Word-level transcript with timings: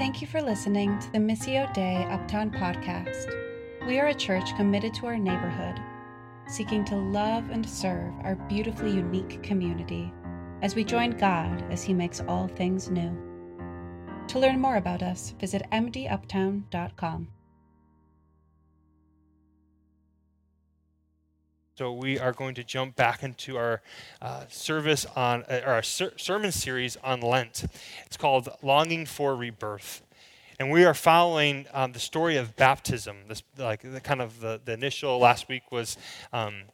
Thank 0.00 0.22
you 0.22 0.26
for 0.26 0.40
listening 0.40 0.98
to 0.98 1.12
the 1.12 1.18
Missio 1.18 1.70
Dei 1.74 2.06
Uptown 2.08 2.50
podcast. 2.50 3.36
We 3.86 3.98
are 3.98 4.06
a 4.06 4.14
church 4.14 4.56
committed 4.56 4.94
to 4.94 5.04
our 5.04 5.18
neighborhood, 5.18 5.78
seeking 6.48 6.86
to 6.86 6.96
love 6.96 7.50
and 7.50 7.68
serve 7.68 8.14
our 8.24 8.34
beautifully 8.34 8.92
unique 8.92 9.42
community 9.42 10.10
as 10.62 10.74
we 10.74 10.84
join 10.84 11.10
God 11.10 11.70
as 11.70 11.82
He 11.82 11.92
makes 11.92 12.22
all 12.22 12.48
things 12.48 12.88
new. 12.88 13.14
To 14.28 14.38
learn 14.38 14.58
more 14.58 14.76
about 14.76 15.02
us, 15.02 15.34
visit 15.38 15.64
mduptown.com. 15.70 17.28
So 21.80 21.94
we 21.94 22.18
are 22.18 22.32
going 22.32 22.54
to 22.56 22.62
jump 22.62 22.94
back 22.94 23.22
into 23.22 23.56
our 23.56 23.80
uh, 24.20 24.44
service 24.50 25.06
on 25.16 25.44
uh, 25.44 25.62
our 25.64 25.82
ser- 25.82 26.12
sermon 26.18 26.52
series 26.52 26.98
on 27.02 27.22
Lent. 27.22 27.64
It's 28.04 28.18
called 28.18 28.50
"Longing 28.60 29.06
for 29.06 29.34
Rebirth," 29.34 30.02
and 30.58 30.70
we 30.70 30.84
are 30.84 30.92
following 30.92 31.64
um, 31.72 31.92
the 31.92 31.98
story 31.98 32.36
of 32.36 32.54
baptism. 32.54 33.16
This 33.28 33.42
like 33.56 33.80
the 33.80 33.98
kind 33.98 34.20
of 34.20 34.40
the, 34.40 34.60
the 34.62 34.74
initial 34.74 35.18
last 35.18 35.48
week 35.48 35.72
was. 35.72 35.96
Um, 36.34 36.64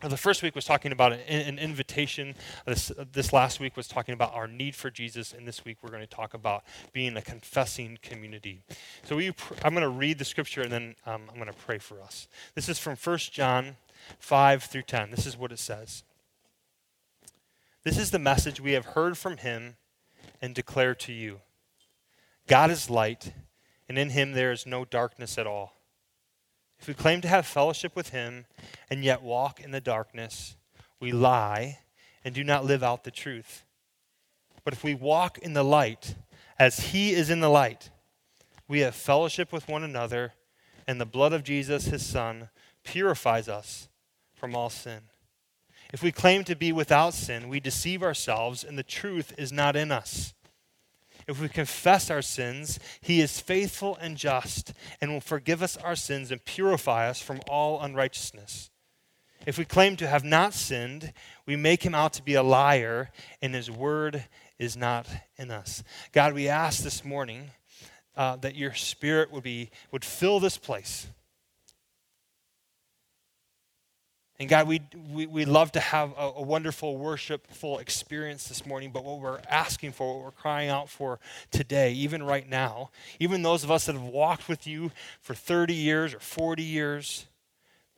the 0.00 0.16
first 0.18 0.42
week 0.42 0.54
was 0.54 0.66
talking 0.66 0.92
about 0.92 1.12
an, 1.12 1.58
invitation. 1.58 2.34
This, 2.66 2.92
this 3.12 3.32
last 3.32 3.58
week 3.58 3.74
was 3.74 3.88
talking 3.88 4.12
about 4.12 4.34
our 4.34 4.46
need 4.46 4.74
for 4.74 4.90
Jesus, 4.90 5.32
and 5.32 5.48
this 5.48 5.64
week 5.64 5.78
we're 5.82 5.88
going 5.88 6.02
to 6.02 6.06
talk 6.06 6.34
about 6.34 6.64
being 6.92 7.16
a 7.16 7.22
confessing 7.22 7.98
community. 8.02 8.64
So 9.04 9.18
I'm 9.18 9.72
going 9.72 9.80
to 9.80 9.88
read 9.88 10.18
the 10.18 10.24
scripture, 10.26 10.60
and 10.60 10.70
then 10.70 10.94
um, 11.06 11.22
I'm 11.30 11.36
going 11.36 11.46
to 11.46 11.54
pray 11.54 11.78
for 11.78 12.02
us. 12.02 12.28
This 12.54 12.68
is 12.68 12.78
from 12.78 12.96
1 12.96 13.18
John 13.32 13.76
5 14.18 14.64
through 14.64 14.82
10. 14.82 15.10
This 15.10 15.26
is 15.26 15.36
what 15.36 15.52
it 15.52 15.58
says. 15.58 16.04
This 17.84 17.98
is 17.98 18.10
the 18.10 18.18
message 18.18 18.60
we 18.60 18.72
have 18.72 18.86
heard 18.86 19.18
from 19.18 19.36
him 19.36 19.76
and 20.40 20.54
declare 20.54 20.94
to 20.94 21.12
you 21.12 21.40
God 22.46 22.70
is 22.70 22.90
light, 22.90 23.32
and 23.88 23.98
in 23.98 24.10
him 24.10 24.32
there 24.32 24.52
is 24.52 24.66
no 24.66 24.84
darkness 24.84 25.38
at 25.38 25.46
all. 25.46 25.74
If 26.78 26.88
we 26.88 26.94
claim 26.94 27.20
to 27.22 27.28
have 27.28 27.46
fellowship 27.46 27.94
with 27.96 28.10
him 28.10 28.46
and 28.90 29.04
yet 29.04 29.22
walk 29.22 29.60
in 29.60 29.70
the 29.70 29.80
darkness, 29.80 30.56
we 31.00 31.12
lie 31.12 31.78
and 32.24 32.34
do 32.34 32.44
not 32.44 32.64
live 32.64 32.82
out 32.82 33.04
the 33.04 33.10
truth. 33.10 33.64
But 34.64 34.74
if 34.74 34.82
we 34.82 34.94
walk 34.94 35.38
in 35.38 35.52
the 35.52 35.62
light, 35.62 36.14
as 36.58 36.80
he 36.80 37.12
is 37.12 37.30
in 37.30 37.40
the 37.40 37.50
light, 37.50 37.90
we 38.66 38.80
have 38.80 38.94
fellowship 38.94 39.52
with 39.52 39.68
one 39.68 39.84
another, 39.84 40.32
and 40.86 41.00
the 41.00 41.06
blood 41.06 41.32
of 41.32 41.44
Jesus, 41.44 41.86
his 41.86 42.04
son, 42.04 42.48
purifies 42.82 43.48
us 43.48 43.88
from 44.44 44.54
all 44.54 44.68
sin. 44.68 45.00
If 45.90 46.02
we 46.02 46.12
claim 46.12 46.44
to 46.44 46.54
be 46.54 46.70
without 46.70 47.14
sin, 47.14 47.48
we 47.48 47.60
deceive 47.60 48.02
ourselves, 48.02 48.62
and 48.62 48.78
the 48.78 48.82
truth 48.82 49.32
is 49.38 49.50
not 49.50 49.74
in 49.74 49.90
us. 49.90 50.34
If 51.26 51.40
we 51.40 51.48
confess 51.48 52.10
our 52.10 52.20
sins, 52.20 52.78
he 53.00 53.22
is 53.22 53.40
faithful 53.40 53.96
and 54.02 54.18
just 54.18 54.74
and 55.00 55.10
will 55.10 55.22
forgive 55.22 55.62
us 55.62 55.78
our 55.78 55.96
sins 55.96 56.30
and 56.30 56.44
purify 56.44 57.08
us 57.08 57.22
from 57.22 57.40
all 57.48 57.80
unrighteousness. 57.80 58.68
If 59.46 59.56
we 59.56 59.64
claim 59.64 59.96
to 59.96 60.06
have 60.06 60.24
not 60.24 60.52
sinned, 60.52 61.14
we 61.46 61.56
make 61.56 61.82
him 61.82 61.94
out 61.94 62.12
to 62.12 62.22
be 62.22 62.34
a 62.34 62.42
liar, 62.42 63.12
and 63.40 63.54
his 63.54 63.70
word 63.70 64.26
is 64.58 64.76
not 64.76 65.06
in 65.38 65.50
us. 65.50 65.82
God, 66.12 66.34
we 66.34 66.48
ask 66.48 66.82
this 66.82 67.02
morning 67.02 67.52
uh, 68.14 68.36
that 68.36 68.56
your 68.56 68.74
spirit 68.74 69.32
would, 69.32 69.42
be, 69.42 69.70
would 69.90 70.04
fill 70.04 70.38
this 70.38 70.58
place 70.58 71.06
And 74.40 74.48
God, 74.48 74.66
we, 74.66 74.80
we, 75.12 75.26
we 75.26 75.44
love 75.44 75.70
to 75.72 75.80
have 75.80 76.12
a, 76.18 76.32
a, 76.36 76.42
wonderful, 76.42 76.96
worshipful 76.96 77.78
experience 77.78 78.48
this 78.48 78.66
morning, 78.66 78.90
but 78.92 79.04
what 79.04 79.20
we're 79.20 79.40
asking 79.48 79.92
for, 79.92 80.14
what 80.14 80.24
we're 80.24 80.30
crying 80.32 80.70
out 80.70 80.88
for 80.88 81.20
today, 81.52 81.92
even 81.92 82.20
right 82.22 82.48
now, 82.48 82.90
even 83.20 83.42
those 83.42 83.62
of 83.62 83.70
us 83.70 83.86
that 83.86 83.94
have 83.94 84.02
walked 84.02 84.48
with 84.48 84.66
you 84.66 84.90
for 85.20 85.34
30 85.34 85.74
years 85.74 86.14
or 86.14 86.18
40 86.18 86.64
years, 86.64 87.26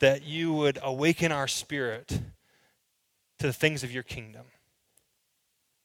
that 0.00 0.24
you 0.24 0.52
would 0.52 0.78
awaken 0.82 1.32
our 1.32 1.48
spirit 1.48 2.20
to 3.38 3.46
the 3.46 3.52
things 3.52 3.82
of 3.82 3.90
your 3.90 4.02
kingdom. 4.02 4.44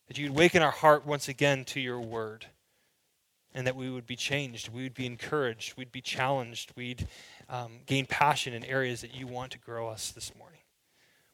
That 0.10 0.18
you'd 0.18 0.32
awaken 0.32 0.62
our 0.62 0.72
heart 0.72 1.06
once 1.06 1.30
again 1.30 1.64
to 1.66 1.80
your 1.80 2.02
word. 2.02 2.48
And 3.54 3.68
that 3.68 3.76
we 3.76 3.90
would 3.90 4.08
be 4.08 4.16
changed, 4.16 4.70
we 4.70 4.84
would 4.84 4.94
be 4.94 5.06
encouraged, 5.06 5.76
we'd 5.76 5.92
be 5.92 6.02
challenged, 6.02 6.72
we'd 6.78 7.08
um, 7.50 7.80
gain 7.86 8.06
passion 8.06 8.54
in 8.54 8.64
areas 8.64 9.02
that 9.02 9.14
you 9.14 9.28
want 9.28 9.52
to 9.52 9.60
grow 9.60 9.90
us 9.90 10.12
this 10.12 10.32
morning. 10.38 10.62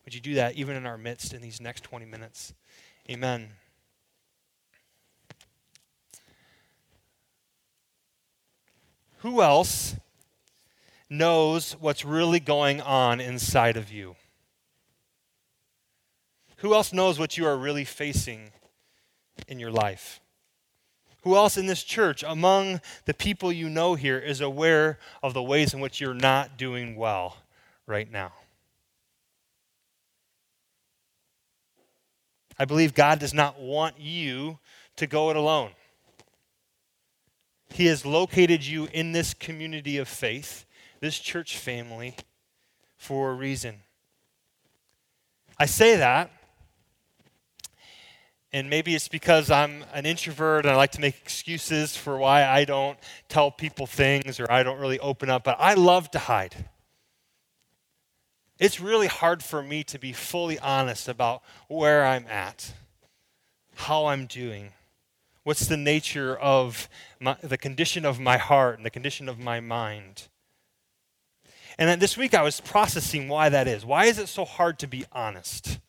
Would 0.04 0.16
you 0.16 0.22
do 0.22 0.36
that 0.36 0.56
even 0.56 0.76
in 0.76 0.86
our 0.86 0.98
midst 0.98 1.34
in 1.34 1.42
these 1.42 1.62
next 1.62 1.84
20 1.84 2.06
minutes? 2.06 2.54
Amen. 3.10 3.50
Who 9.20 9.42
else 9.42 9.96
knows 11.10 11.74
what's 11.74 12.06
really 12.06 12.40
going 12.40 12.82
on 12.82 13.20
inside 13.20 13.78
of 13.78 13.92
you? 13.92 14.16
Who 16.58 16.74
else 16.74 16.94
knows 16.94 17.20
what 17.20 17.38
you 17.38 17.46
are 17.46 17.58
really 17.58 17.86
facing 17.86 18.52
in 19.48 19.60
your 19.60 19.72
life? 19.72 20.20
Who 21.24 21.36
else 21.36 21.58
in 21.58 21.66
this 21.66 21.84
church, 21.84 22.24
among 22.26 22.82
the 23.06 23.14
people 23.14 23.52
you 23.52 23.70
know 23.70 23.96
here, 23.96 24.18
is 24.18 24.40
aware 24.40 25.00
of 25.22 25.34
the 25.34 25.44
ways 25.44 25.74
in 25.74 25.80
which 25.80 26.00
you're 26.00 26.14
not 26.14 26.58
doing 26.58 26.96
well 26.96 27.38
right 27.86 28.10
now? 28.10 28.34
I 32.60 32.66
believe 32.66 32.94
God 32.94 33.20
does 33.20 33.34
not 33.34 33.60
want 33.60 34.00
you 34.00 34.60
to 34.96 35.06
go 35.06 35.30
it 35.30 35.36
alone. 35.36 35.72
He 37.70 37.88
has 37.88 38.06
located 38.06 38.66
you 38.66 38.88
in 38.94 39.12
this 39.12 39.34
community 39.34 39.98
of 39.98 40.08
faith, 40.08 40.66
this 41.00 41.20
church 41.20 41.58
family, 41.58 42.16
for 42.98 43.32
a 43.32 43.34
reason. 43.36 43.82
I 45.60 45.66
say 45.66 45.98
that 45.98 46.32
and 48.54 48.70
maybe 48.70 48.96
it's 48.96 49.08
because 49.08 49.52
I'm 49.52 49.84
an 49.94 50.06
introvert 50.06 50.66
and 50.66 50.74
I 50.74 50.78
like 50.78 50.92
to 50.92 51.02
make 51.02 51.18
excuses 51.18 51.96
for 51.98 52.18
why 52.18 52.46
I 52.46 52.66
don't 52.66 52.98
tell 53.28 53.52
people 53.52 53.86
things 53.86 54.40
or 54.40 54.50
I 54.52 54.64
don't 54.64 54.80
really 54.80 55.00
open 55.00 55.30
up, 55.30 55.44
but 55.44 55.58
I 55.60 55.74
love 55.74 56.10
to 56.12 56.20
hide. 56.20 56.56
It's 58.60 58.80
really 58.80 59.08
hard 59.08 59.44
for 59.44 59.62
me 59.62 59.84
to 59.86 60.00
be 60.00 60.14
fully 60.14 60.58
honest 60.60 61.08
about 61.08 61.44
where 61.68 62.06
I'm 62.06 62.26
at, 62.28 62.74
how 63.76 64.08
I'm 64.08 64.26
doing, 64.26 64.72
what's 65.44 65.68
the 65.68 65.78
nature 65.78 66.36
of 66.36 66.90
my, 67.20 67.36
the 67.44 67.58
condition 67.58 68.06
of 68.06 68.20
my 68.20 68.38
heart 68.38 68.78
and 68.78 68.86
the 68.86 68.90
condition 68.90 69.30
of 69.30 69.38
my 69.38 69.60
mind. 69.60 70.30
And 71.78 71.88
then 71.88 72.00
this 72.00 72.18
week 72.18 72.34
I 72.34 72.42
was 72.42 72.60
processing 72.60 73.28
why 73.28 73.50
that 73.50 73.68
is. 73.68 73.86
Why 73.86 74.06
is 74.06 74.18
it 74.18 74.28
so 74.28 74.46
hard 74.46 74.80
to 74.80 74.88
be 74.88 75.06
honest? 75.12 75.80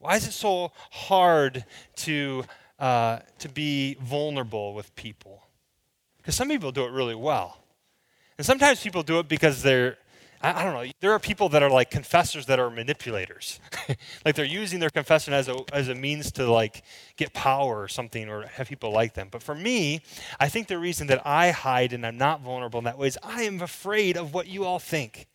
Why 0.00 0.16
is 0.16 0.26
it 0.26 0.32
so 0.32 0.72
hard 0.90 1.66
to, 1.96 2.44
uh, 2.78 3.18
to 3.38 3.48
be 3.50 3.98
vulnerable 4.00 4.72
with 4.72 4.94
people? 4.96 5.42
Because 6.16 6.34
some 6.34 6.48
people 6.48 6.72
do 6.72 6.84
it 6.84 6.90
really 6.90 7.14
well. 7.14 7.58
And 8.38 8.46
sometimes 8.46 8.82
people 8.82 9.02
do 9.02 9.18
it 9.18 9.28
because 9.28 9.62
they're, 9.62 9.98
I, 10.40 10.62
I 10.62 10.64
don't 10.64 10.72
know, 10.72 10.90
there 11.00 11.12
are 11.12 11.18
people 11.18 11.50
that 11.50 11.62
are 11.62 11.68
like 11.68 11.90
confessors 11.90 12.46
that 12.46 12.58
are 12.58 12.70
manipulators. 12.70 13.60
like 14.24 14.36
they're 14.36 14.46
using 14.46 14.80
their 14.80 14.88
confession 14.88 15.34
as 15.34 15.48
a, 15.48 15.56
as 15.70 15.88
a 15.88 15.94
means 15.94 16.32
to 16.32 16.50
like 16.50 16.82
get 17.18 17.34
power 17.34 17.78
or 17.78 17.88
something 17.88 18.26
or 18.30 18.46
have 18.46 18.70
people 18.70 18.92
like 18.92 19.12
them. 19.12 19.28
But 19.30 19.42
for 19.42 19.54
me, 19.54 20.00
I 20.40 20.48
think 20.48 20.68
the 20.68 20.78
reason 20.78 21.08
that 21.08 21.26
I 21.26 21.50
hide 21.50 21.92
and 21.92 22.06
I'm 22.06 22.16
not 22.16 22.40
vulnerable 22.40 22.78
in 22.78 22.84
that 22.86 22.96
way 22.96 23.08
is 23.08 23.18
I 23.22 23.42
am 23.42 23.60
afraid 23.60 24.16
of 24.16 24.32
what 24.32 24.46
you 24.46 24.64
all 24.64 24.78
think. 24.78 25.26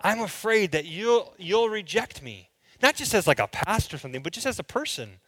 I'm 0.00 0.18
afraid 0.18 0.72
that 0.72 0.84
you'll, 0.84 1.32
you'll 1.38 1.68
reject 1.68 2.24
me 2.24 2.48
not 2.82 2.96
just 2.96 3.14
as 3.14 3.26
like 3.26 3.38
a 3.38 3.46
pastor 3.46 3.96
or 3.96 3.98
something, 3.98 4.22
but 4.22 4.32
just 4.32 4.46
as 4.46 4.58
a 4.58 4.64
person. 4.64 5.20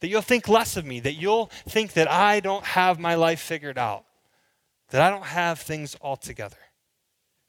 That 0.00 0.08
you'll 0.08 0.22
think 0.22 0.48
less 0.48 0.76
of 0.76 0.86
me, 0.86 1.00
that 1.00 1.14
you'll 1.14 1.46
think 1.68 1.94
that 1.94 2.08
I 2.08 2.38
don't 2.38 2.64
have 2.64 3.00
my 3.00 3.16
life 3.16 3.40
figured 3.40 3.76
out, 3.76 4.04
that 4.90 5.02
I 5.02 5.10
don't 5.10 5.24
have 5.24 5.58
things 5.58 5.96
all 6.00 6.16
together. 6.16 6.56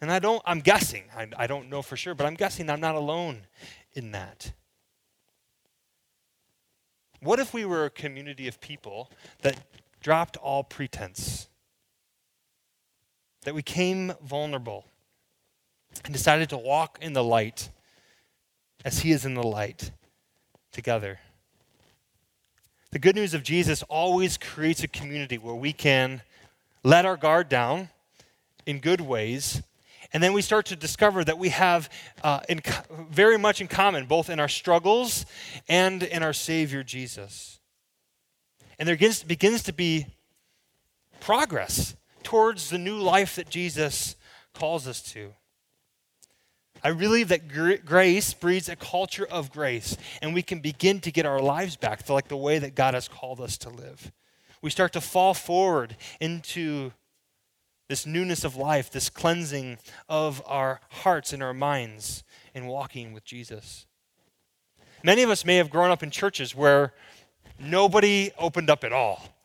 And 0.01 0.11
I 0.11 0.17
don't, 0.19 0.41
I'm 0.45 0.59
guessing, 0.59 1.03
I, 1.15 1.27
I 1.37 1.45
don't 1.45 1.69
know 1.69 1.81
for 1.81 1.95
sure, 1.95 2.15
but 2.15 2.25
I'm 2.25 2.33
guessing 2.33 2.69
I'm 2.69 2.79
not 2.79 2.95
alone 2.95 3.41
in 3.93 4.11
that. 4.11 4.53
What 7.21 7.39
if 7.39 7.53
we 7.53 7.65
were 7.65 7.85
a 7.85 7.89
community 7.89 8.47
of 8.47 8.61
people 8.61 9.11
that 9.41 9.59
dropped 10.01 10.37
all 10.37 10.63
pretense? 10.63 11.49
That 13.43 13.53
we 13.53 13.61
came 13.61 14.13
vulnerable 14.23 14.85
and 16.03 16.13
decided 16.13 16.49
to 16.49 16.57
walk 16.57 16.97
in 17.01 17.13
the 17.13 17.23
light 17.23 17.69
as 18.85 18.99
he 18.99 19.11
is 19.11 19.25
in 19.25 19.33
the 19.33 19.43
light 19.43 19.91
together. 20.71 21.19
The 22.91 22.99
good 22.99 23.15
news 23.15 23.33
of 23.33 23.43
Jesus 23.43 23.83
always 23.83 24.37
creates 24.37 24.83
a 24.83 24.87
community 24.87 25.37
where 25.37 25.55
we 25.55 25.73
can 25.73 26.21
let 26.83 27.05
our 27.05 27.17
guard 27.17 27.49
down 27.49 27.89
in 28.65 28.79
good 28.79 29.01
ways. 29.01 29.61
And 30.11 30.23
then 30.23 30.33
we 30.33 30.41
start 30.41 30.65
to 30.67 30.75
discover 30.75 31.23
that 31.23 31.37
we 31.37 31.49
have 31.49 31.89
uh, 32.23 32.39
in, 32.49 32.61
very 33.11 33.37
much 33.37 33.61
in 33.61 33.67
common, 33.67 34.05
both 34.05 34.29
in 34.29 34.39
our 34.39 34.47
struggles 34.47 35.25
and 35.67 36.01
in 36.01 36.23
our 36.23 36.33
Savior 36.33 36.83
Jesus. 36.83 37.59
And 38.79 38.87
there 38.87 38.95
begins, 38.95 39.23
begins 39.23 39.63
to 39.63 39.73
be 39.73 40.07
progress 41.19 41.95
towards 42.23 42.69
the 42.69 42.77
new 42.77 42.97
life 42.97 43.35
that 43.35 43.49
Jesus 43.49 44.15
calls 44.53 44.87
us 44.87 45.01
to. 45.13 45.33
I 46.83 46.91
believe 46.91 47.27
that 47.29 47.47
gr- 47.47 47.75
grace 47.75 48.33
breeds 48.33 48.69
a 48.69 48.75
culture 48.75 49.25
of 49.25 49.51
grace, 49.51 49.97
and 50.21 50.33
we 50.33 50.41
can 50.41 50.59
begin 50.59 50.99
to 51.01 51.11
get 51.11 51.25
our 51.25 51.41
lives 51.41 51.75
back 51.75 52.03
to 52.03 52.13
like 52.13 52.27
the 52.27 52.37
way 52.37 52.59
that 52.59 52.75
God 52.75 52.93
has 52.93 53.07
called 53.07 53.41
us 53.41 53.57
to 53.59 53.69
live. 53.69 54.11
We 54.61 54.69
start 54.69 54.93
to 54.93 55.01
fall 55.01 55.33
forward 55.33 55.95
into 56.19 56.91
this 57.87 58.05
newness 58.05 58.43
of 58.43 58.55
life, 58.55 58.91
this 58.91 59.09
cleansing 59.09 59.79
of 60.07 60.41
our 60.45 60.79
hearts 60.89 61.33
and 61.33 61.41
our 61.41 61.53
minds 61.53 62.23
in 62.53 62.67
walking 62.67 63.13
with 63.13 63.25
Jesus. 63.25 63.85
Many 65.03 65.23
of 65.23 65.29
us 65.29 65.45
may 65.45 65.55
have 65.55 65.69
grown 65.69 65.91
up 65.91 66.03
in 66.03 66.11
churches 66.11 66.55
where 66.55 66.93
nobody 67.59 68.31
opened 68.37 68.69
up 68.69 68.83
at 68.83 68.93
all. 68.93 69.38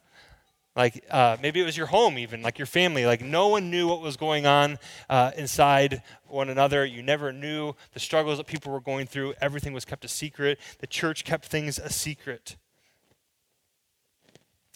Like 0.77 1.05
uh, 1.11 1.37
maybe 1.41 1.61
it 1.61 1.65
was 1.65 1.77
your 1.77 1.87
home, 1.87 2.19
even 2.19 2.43
like 2.43 2.59
your 2.59 2.67
family. 2.67 3.07
Like 3.07 3.21
no 3.21 3.49
one 3.49 3.71
knew 3.71 3.87
what 3.87 4.01
was 4.01 4.17
going 4.17 4.45
on 4.45 4.79
uh, 5.09 5.31
inside 5.37 6.03
one 6.27 6.49
another. 6.49 6.85
You 6.85 7.03
never 7.03 7.33
knew 7.33 7.75
the 7.93 8.01
struggles 8.01 8.39
that 8.39 8.47
people 8.47 8.73
were 8.73 8.81
going 8.81 9.07
through. 9.07 9.35
Everything 9.41 9.73
was 9.73 9.85
kept 9.85 10.05
a 10.05 10.09
secret. 10.09 10.59
The 10.81 10.89
church 10.89 11.25
kept 11.25 11.47
things 11.47 11.79
a 11.79 11.91
secret. 11.91 12.57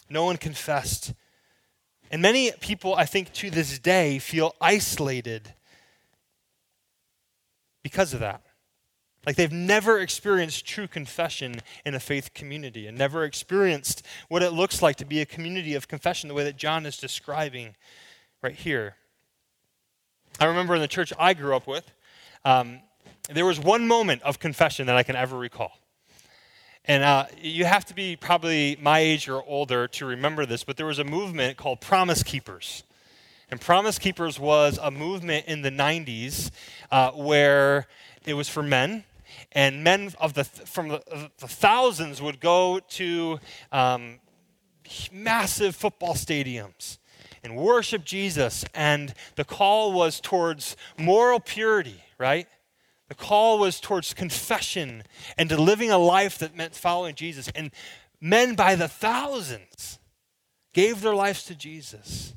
No 0.09 0.23
one 0.23 0.37
confessed. 0.37 1.13
And 2.11 2.21
many 2.21 2.51
people, 2.59 2.95
I 2.95 3.05
think, 3.05 3.33
to 3.33 3.49
this 3.49 3.77
day 3.77 4.19
feel 4.19 4.55
isolated 4.59 5.53
because 7.83 8.13
of 8.13 8.21
that. 8.21 8.41
Like 9.25 9.35
they've 9.35 9.51
never 9.51 9.99
experienced 9.99 10.65
true 10.65 10.87
confession 10.87 11.61
in 11.85 11.93
a 11.93 11.99
faith 11.99 12.33
community 12.33 12.87
and 12.87 12.97
never 12.97 13.23
experienced 13.23 14.05
what 14.29 14.41
it 14.41 14.51
looks 14.51 14.81
like 14.81 14.95
to 14.97 15.05
be 15.05 15.21
a 15.21 15.25
community 15.25 15.75
of 15.75 15.87
confession 15.87 16.29
the 16.29 16.33
way 16.33 16.45
that 16.45 16.57
John 16.57 16.85
is 16.85 16.97
describing 16.97 17.75
right 18.41 18.55
here. 18.55 18.95
I 20.39 20.45
remember 20.45 20.73
in 20.75 20.81
the 20.81 20.87
church 20.87 21.11
I 21.19 21.33
grew 21.33 21.55
up 21.55 21.67
with, 21.67 21.91
um, 22.45 22.79
there 23.29 23.45
was 23.45 23.59
one 23.59 23.87
moment 23.87 24.21
of 24.23 24.39
confession 24.39 24.87
that 24.87 24.95
I 24.95 25.03
can 25.03 25.15
ever 25.15 25.37
recall. 25.37 25.73
And 26.85 27.03
uh, 27.03 27.25
you 27.41 27.65
have 27.65 27.85
to 27.85 27.93
be 27.93 28.15
probably 28.15 28.77
my 28.81 28.99
age 28.99 29.27
or 29.27 29.43
older 29.45 29.87
to 29.89 30.05
remember 30.05 30.45
this, 30.45 30.63
but 30.63 30.77
there 30.77 30.85
was 30.85 30.97
a 30.97 31.03
movement 31.03 31.57
called 31.57 31.81
Promise 31.81 32.23
Keepers. 32.23 32.83
And 33.51 33.59
Promise 33.59 33.99
Keepers 33.99 34.39
was 34.39 34.79
a 34.81 34.89
movement 34.89 35.45
in 35.45 35.61
the 35.61 35.71
90s 35.71 36.51
uh, 36.89 37.11
where 37.11 37.87
it 38.25 38.33
was 38.33 38.47
for 38.47 38.63
men 38.63 39.03
and 39.51 39.83
men 39.83 40.13
of 40.19 40.33
the 40.33 40.43
from 40.43 40.89
the, 40.89 41.31
the 41.37 41.47
thousands 41.47 42.21
would 42.21 42.39
go 42.39 42.79
to 42.79 43.39
um, 43.71 44.19
massive 45.11 45.75
football 45.75 46.13
stadiums 46.13 46.97
and 47.43 47.55
worship 47.55 48.03
Jesus. 48.03 48.65
And 48.73 49.13
the 49.35 49.45
call 49.45 49.93
was 49.93 50.19
towards 50.19 50.75
moral 50.97 51.39
purity, 51.39 52.03
right? 52.17 52.47
The 53.07 53.15
call 53.15 53.59
was 53.59 53.79
towards 53.79 54.13
confession 54.13 55.03
and 55.37 55.49
to 55.49 55.59
living 55.59 55.89
a 55.89 55.97
life 55.97 56.37
that 56.39 56.55
meant 56.55 56.75
following 56.75 57.15
Jesus. 57.15 57.49
And 57.55 57.71
men 58.21 58.55
by 58.55 58.75
the 58.75 58.87
thousands 58.87 59.99
gave 60.73 61.01
their 61.01 61.15
lives 61.15 61.43
to 61.45 61.55
Jesus, 61.55 62.35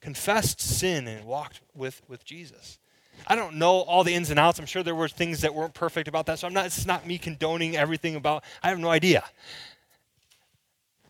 confessed 0.00 0.60
sin, 0.60 1.06
and 1.06 1.24
walked 1.24 1.60
with, 1.74 2.02
with 2.08 2.24
Jesus. 2.24 2.79
I 3.26 3.36
don't 3.36 3.56
know 3.56 3.80
all 3.80 4.04
the 4.04 4.14
ins 4.14 4.30
and 4.30 4.38
outs. 4.38 4.58
I'm 4.58 4.66
sure 4.66 4.82
there 4.82 4.94
were 4.94 5.08
things 5.08 5.40
that 5.42 5.54
weren't 5.54 5.74
perfect 5.74 6.08
about 6.08 6.26
that. 6.26 6.38
So 6.38 6.46
I'm 6.46 6.54
not, 6.54 6.66
it's 6.66 6.86
not 6.86 7.06
me 7.06 7.18
condoning 7.18 7.76
everything 7.76 8.16
about, 8.16 8.44
I 8.62 8.68
have 8.68 8.78
no 8.78 8.90
idea. 8.90 9.24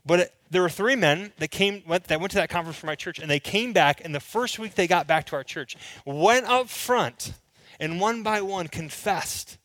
But 0.05 0.21
it, 0.21 0.35
there 0.51 0.63
were 0.63 0.71
three 0.71 0.97
men 0.97 1.33
that 1.39 1.51
came, 1.51 1.83
went, 1.87 2.05
that 2.05 2.21
went 2.21 2.33
to 2.33 2.39
that 2.39 2.49
conference 2.49 2.79
for 2.79 2.87
my 2.87 2.95
church, 2.95 3.19
and 3.19 3.31
they 3.31 3.41
came 3.41 3.73
back, 3.73 4.01
and 4.05 4.15
the 4.15 4.21
first 4.21 4.59
week 4.59 4.75
they 4.75 4.87
got 4.87 5.07
back 5.07 5.27
to 5.27 5.37
our 5.37 5.45
church, 5.45 5.77
went 6.05 6.47
up 6.47 6.69
front, 6.69 7.35
and 7.79 8.01
one 8.01 8.23
by 8.23 8.41
one 8.43 8.69
confessed 8.69 9.59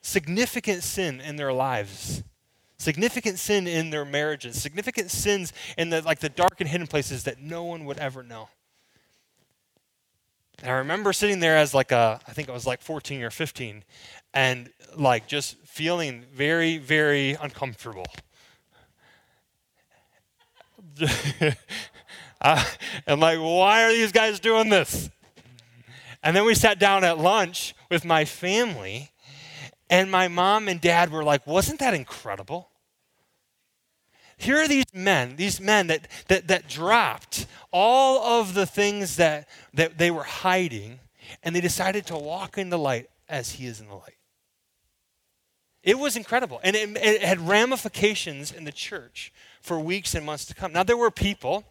significant 0.00 0.84
sin 0.84 1.20
in 1.20 1.34
their 1.36 1.52
lives 1.52 2.22
significant 2.78 3.38
sin 3.38 3.66
in 3.66 3.90
their 3.90 4.04
marriages 4.04 4.60
significant 4.60 5.10
sins 5.10 5.52
in 5.76 5.90
the 5.90 6.00
like 6.02 6.20
the 6.20 6.28
dark 6.28 6.60
and 6.60 6.68
hidden 6.68 6.86
places 6.86 7.24
that 7.24 7.40
no 7.40 7.64
one 7.64 7.84
would 7.84 7.98
ever 7.98 8.22
know 8.22 8.48
and 10.62 10.70
I 10.70 10.74
remember 10.74 11.12
sitting 11.12 11.40
there 11.40 11.56
as 11.56 11.74
like 11.74 11.92
a, 11.92 12.20
I 12.26 12.32
think 12.32 12.48
I 12.48 12.52
was 12.52 12.66
like 12.66 12.80
14 12.80 13.22
or 13.22 13.30
15, 13.30 13.84
and 14.32 14.70
like 14.96 15.26
just 15.26 15.56
feeling 15.64 16.24
very, 16.32 16.78
very 16.78 17.34
uncomfortable. 17.34 18.06
uh, 22.40 22.64
and 23.06 23.20
like, 23.20 23.38
why 23.38 23.84
are 23.84 23.92
these 23.92 24.12
guys 24.12 24.40
doing 24.40 24.70
this? 24.70 25.10
And 26.22 26.34
then 26.34 26.44
we 26.44 26.54
sat 26.54 26.78
down 26.78 27.04
at 27.04 27.18
lunch 27.18 27.74
with 27.90 28.04
my 28.04 28.24
family, 28.24 29.10
and 29.90 30.10
my 30.10 30.28
mom 30.28 30.68
and 30.68 30.80
dad 30.80 31.10
were 31.12 31.22
like, 31.22 31.46
wasn't 31.46 31.78
that 31.80 31.94
incredible? 31.94 32.70
Here 34.36 34.58
are 34.58 34.68
these 34.68 34.92
men, 34.92 35.36
these 35.36 35.60
men 35.60 35.86
that, 35.86 36.08
that, 36.28 36.48
that 36.48 36.68
dropped 36.68 37.46
all 37.72 38.40
of 38.40 38.54
the 38.54 38.66
things 38.66 39.16
that, 39.16 39.48
that 39.72 39.98
they 39.98 40.10
were 40.10 40.24
hiding, 40.24 41.00
and 41.42 41.56
they 41.56 41.60
decided 41.60 42.06
to 42.06 42.16
walk 42.16 42.58
in 42.58 42.70
the 42.70 42.78
light 42.78 43.08
as 43.28 43.52
he 43.52 43.66
is 43.66 43.80
in 43.80 43.88
the 43.88 43.94
light. 43.94 44.16
It 45.82 45.98
was 45.98 46.16
incredible. 46.16 46.60
And 46.64 46.74
it, 46.74 46.96
it 46.96 47.22
had 47.22 47.40
ramifications 47.40 48.50
in 48.52 48.64
the 48.64 48.72
church 48.72 49.32
for 49.62 49.78
weeks 49.78 50.14
and 50.14 50.26
months 50.26 50.44
to 50.46 50.54
come. 50.54 50.72
Now, 50.72 50.82
there 50.82 50.96
were 50.96 51.12
people 51.12 51.64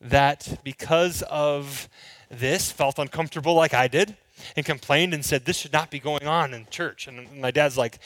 that, 0.00 0.60
because 0.64 1.22
of 1.22 1.88
this, 2.28 2.72
felt 2.72 2.98
uncomfortable 2.98 3.54
like 3.54 3.72
I 3.72 3.86
did 3.86 4.16
and 4.56 4.66
complained 4.66 5.14
and 5.14 5.24
said, 5.24 5.44
This 5.44 5.56
should 5.56 5.72
not 5.72 5.90
be 5.90 6.00
going 6.00 6.26
on 6.26 6.52
in 6.52 6.66
church. 6.68 7.06
And 7.06 7.40
my 7.40 7.52
dad's 7.52 7.78
like, 7.78 8.00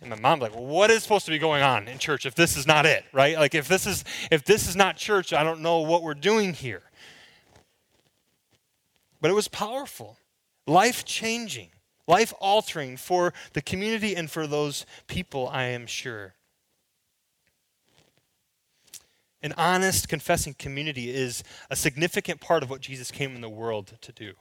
and 0.00 0.10
my 0.10 0.16
mom's 0.16 0.42
like, 0.42 0.54
well, 0.54 0.64
what 0.64 0.90
is 0.90 1.02
supposed 1.02 1.24
to 1.26 1.30
be 1.30 1.38
going 1.38 1.62
on 1.62 1.88
in 1.88 1.98
church 1.98 2.26
if 2.26 2.34
this 2.34 2.56
is 2.56 2.66
not 2.66 2.86
it, 2.86 3.04
right? 3.12 3.36
Like 3.36 3.54
if 3.54 3.68
this 3.68 3.86
is 3.86 4.04
if 4.30 4.44
this 4.44 4.68
is 4.68 4.76
not 4.76 4.96
church, 4.96 5.32
I 5.32 5.42
don't 5.42 5.60
know 5.60 5.80
what 5.80 6.02
we're 6.02 6.14
doing 6.14 6.54
here. 6.54 6.82
But 9.20 9.30
it 9.30 9.34
was 9.34 9.48
powerful, 9.48 10.18
life 10.66 11.04
changing, 11.04 11.70
life 12.06 12.34
altering 12.40 12.96
for 12.96 13.32
the 13.54 13.62
community 13.62 14.14
and 14.14 14.30
for 14.30 14.46
those 14.46 14.84
people, 15.06 15.48
I 15.48 15.64
am 15.64 15.86
sure. 15.86 16.34
An 19.42 19.54
honest, 19.56 20.08
confessing 20.08 20.54
community 20.54 21.10
is 21.10 21.44
a 21.70 21.76
significant 21.76 22.40
part 22.40 22.62
of 22.62 22.70
what 22.70 22.80
Jesus 22.80 23.10
came 23.10 23.34
in 23.34 23.40
the 23.42 23.48
world 23.48 23.98
to 24.00 24.12
do. 24.12 24.32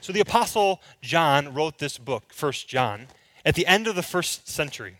So 0.00 0.12
the 0.12 0.20
Apostle 0.20 0.80
John 1.02 1.54
wrote 1.54 1.78
this 1.78 1.98
book, 1.98 2.32
First 2.32 2.68
John 2.68 3.08
at 3.46 3.54
the 3.54 3.66
end 3.66 3.86
of 3.86 3.94
the 3.94 4.02
first 4.02 4.48
century. 4.48 4.98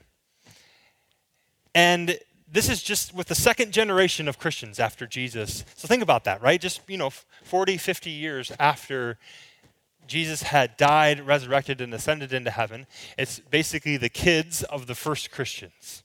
And 1.75 2.19
this 2.51 2.71
is 2.71 2.83
just 2.83 3.13
with 3.13 3.27
the 3.27 3.35
second 3.35 3.73
generation 3.73 4.29
of 4.29 4.39
Christians 4.39 4.79
after 4.79 5.07
Jesus. 5.07 5.65
So 5.75 5.89
think 5.89 6.03
about 6.03 6.25
that, 6.25 6.41
right? 6.41 6.61
Just, 6.61 6.81
you 6.89 6.97
know, 6.97 7.11
40, 7.43 7.77
50 7.77 8.11
years 8.11 8.53
after 8.59 9.19
Jesus 10.07 10.45
had 10.45 10.77
died, 10.77 11.27
resurrected, 11.27 11.81
and 11.81 11.93
ascended 11.93 12.33
into 12.33 12.53
heaven. 12.53 12.87
It's 13.19 13.41
basically 13.41 13.97
the 13.97 14.09
kids 14.09 14.63
of 14.63 14.87
the 14.87 14.95
first 14.95 15.33
Christians. 15.33 16.05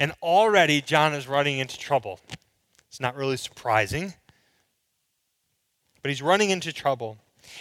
And 0.00 0.12
already 0.20 0.80
John 0.80 1.14
is 1.14 1.28
running 1.28 1.58
into 1.58 1.78
trouble. 1.78 2.18
It's 2.88 3.00
not 3.00 3.14
really 3.14 3.36
surprising, 3.36 4.14
but 6.02 6.08
he's 6.08 6.22
running 6.22 6.50
into 6.50 6.72
trouble. 6.72 7.16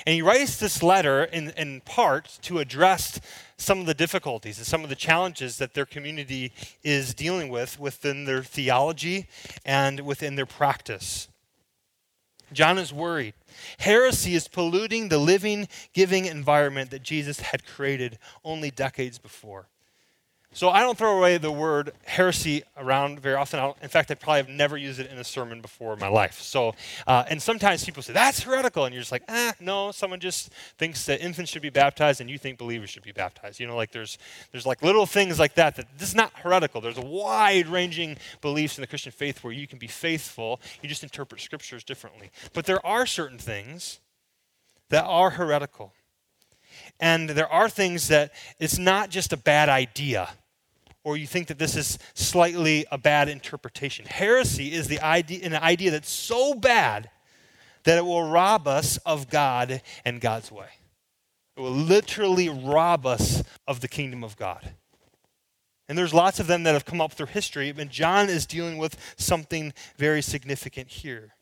And 0.06 0.14
he 0.14 0.22
writes 0.22 0.58
this 0.58 0.84
letter 0.84 1.24
in, 1.24 1.52
in 1.52 1.82
part 1.82 2.40
to 2.44 2.60
address 2.60 3.20
some 3.58 3.80
of 3.80 3.86
the 3.86 3.94
difficulties 3.94 4.58
and 4.58 4.68
some 4.68 4.84
of 4.84 4.90
the 4.90 4.96
challenges 4.96 5.58
that 5.58 5.74
their 5.74 5.86
community 5.86 6.54
is 6.84 7.14
dealing 7.14 7.50
with 7.50 7.80
within 7.80 8.26
their 8.26 8.44
theology 8.44 9.28
and 9.66 10.02
within 10.02 10.36
their 10.36 10.46
practice. 10.46 11.28
John 12.54 12.78
is 12.78 12.94
worried. 12.94 13.34
Heresy 13.80 14.36
is 14.36 14.48
polluting 14.48 15.10
the 15.10 15.18
living, 15.18 15.68
giving 15.94 16.26
environment 16.26 16.92
that 16.92 17.04
Jesus 17.04 17.40
had 17.40 17.66
created 17.66 18.18
only 18.44 18.72
decades 18.72 19.18
before. 19.18 19.68
So 20.58 20.72
I 20.72 20.80
don't 20.80 20.98
throw 20.98 21.16
away 21.16 21.38
the 21.38 21.52
word 21.52 21.92
heresy 22.04 22.64
around 22.76 23.20
very 23.20 23.36
often. 23.36 23.60
in 23.84 23.90
fact, 23.90 24.10
I 24.10 24.16
probably 24.16 24.42
have 24.42 24.50
never 24.50 24.76
used 24.76 25.00
it 25.00 25.12
in 25.12 25.20
a 25.20 25.24
sermon 25.24 25.62
before 25.62 25.94
in 25.94 26.00
my 26.00 26.08
life. 26.08 26.42
So, 26.42 26.74
uh, 27.06 27.26
and 27.30 27.40
sometimes 27.40 27.86
people 27.86 28.02
say 28.02 28.12
that's 28.14 28.42
heretical, 28.42 28.86
and 28.86 28.92
you're 28.92 29.02
just 29.04 29.12
like, 29.12 29.22
ah, 29.30 29.54
no. 29.60 29.92
Someone 29.92 30.20
just 30.20 30.50
thinks 30.80 31.06
that 31.06 31.22
infants 31.22 31.52
should 31.52 31.62
be 31.62 31.70
baptized, 31.70 32.22
and 32.22 32.28
you 32.28 32.40
think 32.40 32.58
believers 32.58 32.90
should 32.90 33.04
be 33.04 33.12
baptized. 33.12 33.60
You 33.60 33.68
know, 33.68 33.76
like 33.76 33.92
there's 33.92 34.18
there's 34.52 34.66
like 34.66 34.82
little 34.82 35.06
things 35.06 35.38
like 35.38 35.54
that. 35.54 35.76
That 35.76 35.86
this 36.00 36.10
is 36.10 36.16
not 36.16 36.32
heretical. 36.34 36.82
There's 36.82 36.98
a 36.98 37.06
wide-ranging 37.06 38.18
beliefs 38.42 38.80
in 38.80 38.82
the 38.82 38.88
Christian 38.88 39.12
faith 39.12 39.44
where 39.44 39.54
you 39.54 39.68
can 39.68 39.78
be 39.78 39.86
faithful. 39.86 40.60
You 40.82 40.90
just 40.90 41.04
interpret 41.04 41.40
scriptures 41.40 41.84
differently. 41.84 42.32
But 42.54 42.66
there 42.66 42.84
are 42.84 43.06
certain 43.06 43.38
things 43.38 44.00
that 44.90 45.06
are 45.06 45.30
heretical. 45.30 45.94
And 47.00 47.30
there 47.30 47.48
are 47.48 47.70
things 47.70 48.08
that 48.08 48.34
it's 48.60 48.80
not 48.80 49.12
just 49.12 49.32
a 49.32 49.38
bad 49.38 49.70
idea 49.70 50.30
or 51.08 51.16
you 51.16 51.26
think 51.26 51.48
that 51.48 51.58
this 51.58 51.78
is 51.78 51.98
slightly 52.16 52.86
a 52.92 52.98
bad 52.98 53.30
interpretation. 53.30 54.04
Heresy 54.06 54.74
is 54.74 54.90
the 54.90 55.00
idea, 55.00 55.40
an 55.46 55.54
idea 55.54 55.90
that's 55.90 56.10
so 56.10 56.54
bad 56.54 57.10
that 57.86 57.98
it 57.98 58.04
will 58.04 58.30
rob 58.30 58.68
us 58.68 58.98
of 59.06 59.30
God 59.30 59.82
and 60.04 60.20
God's 60.20 60.52
way. 60.52 60.68
It 61.56 61.62
will 61.62 61.72
literally 61.72 62.50
rob 62.50 63.06
us 63.06 63.42
of 63.66 63.80
the 63.80 63.88
kingdom 63.88 64.22
of 64.22 64.36
God. 64.36 64.74
And 65.88 65.98
there's 65.98 66.14
lots 66.14 66.42
of 66.42 66.48
them 66.48 66.64
that 66.64 66.74
have 66.74 66.84
come 66.84 67.00
up 67.00 67.14
through 67.14 67.28
history, 67.28 67.72
but 67.72 67.88
John 67.88 68.28
is 68.28 68.46
dealing 68.46 68.78
with 68.78 68.98
something 69.16 69.72
very 69.96 70.22
significant 70.22 70.90
here. 70.90 71.36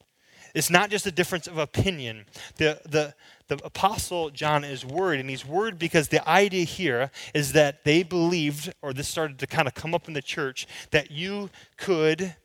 It's 0.56 0.70
not 0.70 0.90
just 0.90 1.06
a 1.06 1.12
difference 1.12 1.48
of 1.48 1.58
opinion. 1.58 2.26
The, 2.56 2.80
the, 2.86 3.14
the 3.50 3.64
apostle 3.66 4.30
John 4.30 4.64
is 4.64 4.86
worried, 4.86 5.20
and 5.20 5.30
he's 5.30 5.46
worried 5.46 5.78
because 5.78 6.08
the 6.08 6.28
idea 6.28 6.64
here 6.64 7.12
is 7.34 7.52
that 7.52 7.84
they 7.84 8.04
believed, 8.04 8.74
or 8.82 8.94
this 8.94 9.10
started 9.10 9.38
to 9.40 9.48
kind 9.48 9.68
of 9.68 9.74
come 9.74 9.94
up 9.94 10.08
in 10.08 10.14
the 10.14 10.22
church, 10.22 10.66
that 10.92 11.12
you 11.12 11.50
could 11.78 12.36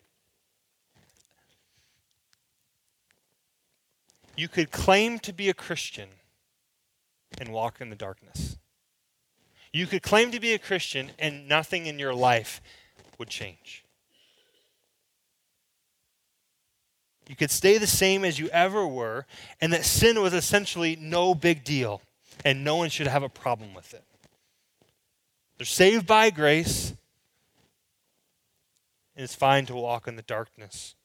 you 4.36 4.48
could 4.48 4.70
claim 4.70 5.18
to 5.20 5.32
be 5.32 5.48
a 5.48 5.54
Christian 5.54 6.08
and 7.38 7.52
walk 7.52 7.80
in 7.80 7.90
the 7.90 7.96
darkness. 7.96 8.56
You 9.72 9.86
could 9.86 10.02
claim 10.02 10.30
to 10.32 10.40
be 10.40 10.52
a 10.54 10.58
Christian 10.58 11.10
and 11.18 11.46
nothing 11.46 11.86
in 11.86 11.98
your 11.98 12.14
life 12.14 12.60
would 13.18 13.28
change. 13.28 13.84
You 17.30 17.36
could 17.36 17.52
stay 17.52 17.78
the 17.78 17.86
same 17.86 18.24
as 18.24 18.40
you 18.40 18.48
ever 18.48 18.84
were, 18.84 19.24
and 19.60 19.72
that 19.72 19.84
sin 19.84 20.20
was 20.20 20.34
essentially 20.34 20.96
no 20.96 21.32
big 21.32 21.62
deal, 21.62 22.02
and 22.44 22.64
no 22.64 22.74
one 22.74 22.90
should 22.90 23.06
have 23.06 23.22
a 23.22 23.28
problem 23.28 23.72
with 23.72 23.94
it. 23.94 24.02
They're 25.56 25.64
saved 25.64 26.08
by 26.08 26.30
grace, 26.30 26.92
and 29.14 29.22
it's 29.22 29.36
fine 29.36 29.64
to 29.66 29.76
walk 29.76 30.08
in 30.08 30.16
the 30.16 30.22
darkness. 30.22 30.96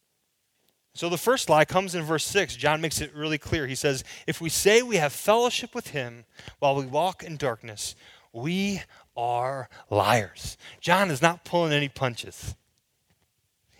So 0.94 1.08
the 1.08 1.16
first 1.16 1.48
lie 1.48 1.64
comes 1.64 1.94
in 1.94 2.02
verse 2.02 2.24
6. 2.24 2.56
John 2.56 2.80
makes 2.80 3.00
it 3.00 3.14
really 3.14 3.38
clear. 3.38 3.68
He 3.68 3.76
says, 3.76 4.02
If 4.26 4.40
we 4.40 4.48
say 4.48 4.82
we 4.82 4.96
have 4.96 5.12
fellowship 5.12 5.76
with 5.76 5.90
him 5.90 6.24
while 6.58 6.74
we 6.74 6.86
walk 6.86 7.22
in 7.22 7.36
darkness, 7.36 7.94
we 8.32 8.82
are 9.16 9.68
liars. 9.90 10.58
John 10.80 11.12
is 11.12 11.22
not 11.22 11.44
pulling 11.44 11.72
any 11.72 11.88
punches. 11.88 12.56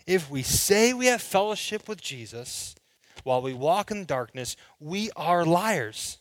If 0.07 0.31
we 0.31 0.41
say 0.41 0.93
we 0.93 1.07
have 1.07 1.21
fellowship 1.21 1.87
with 1.89 2.01
Jesus 2.01 2.75
while 3.23 3.41
we 3.41 3.53
walk 3.53 3.91
in 3.91 4.05
darkness, 4.05 4.55
we 4.79 5.11
are 5.17 5.45
liars. 5.45 6.19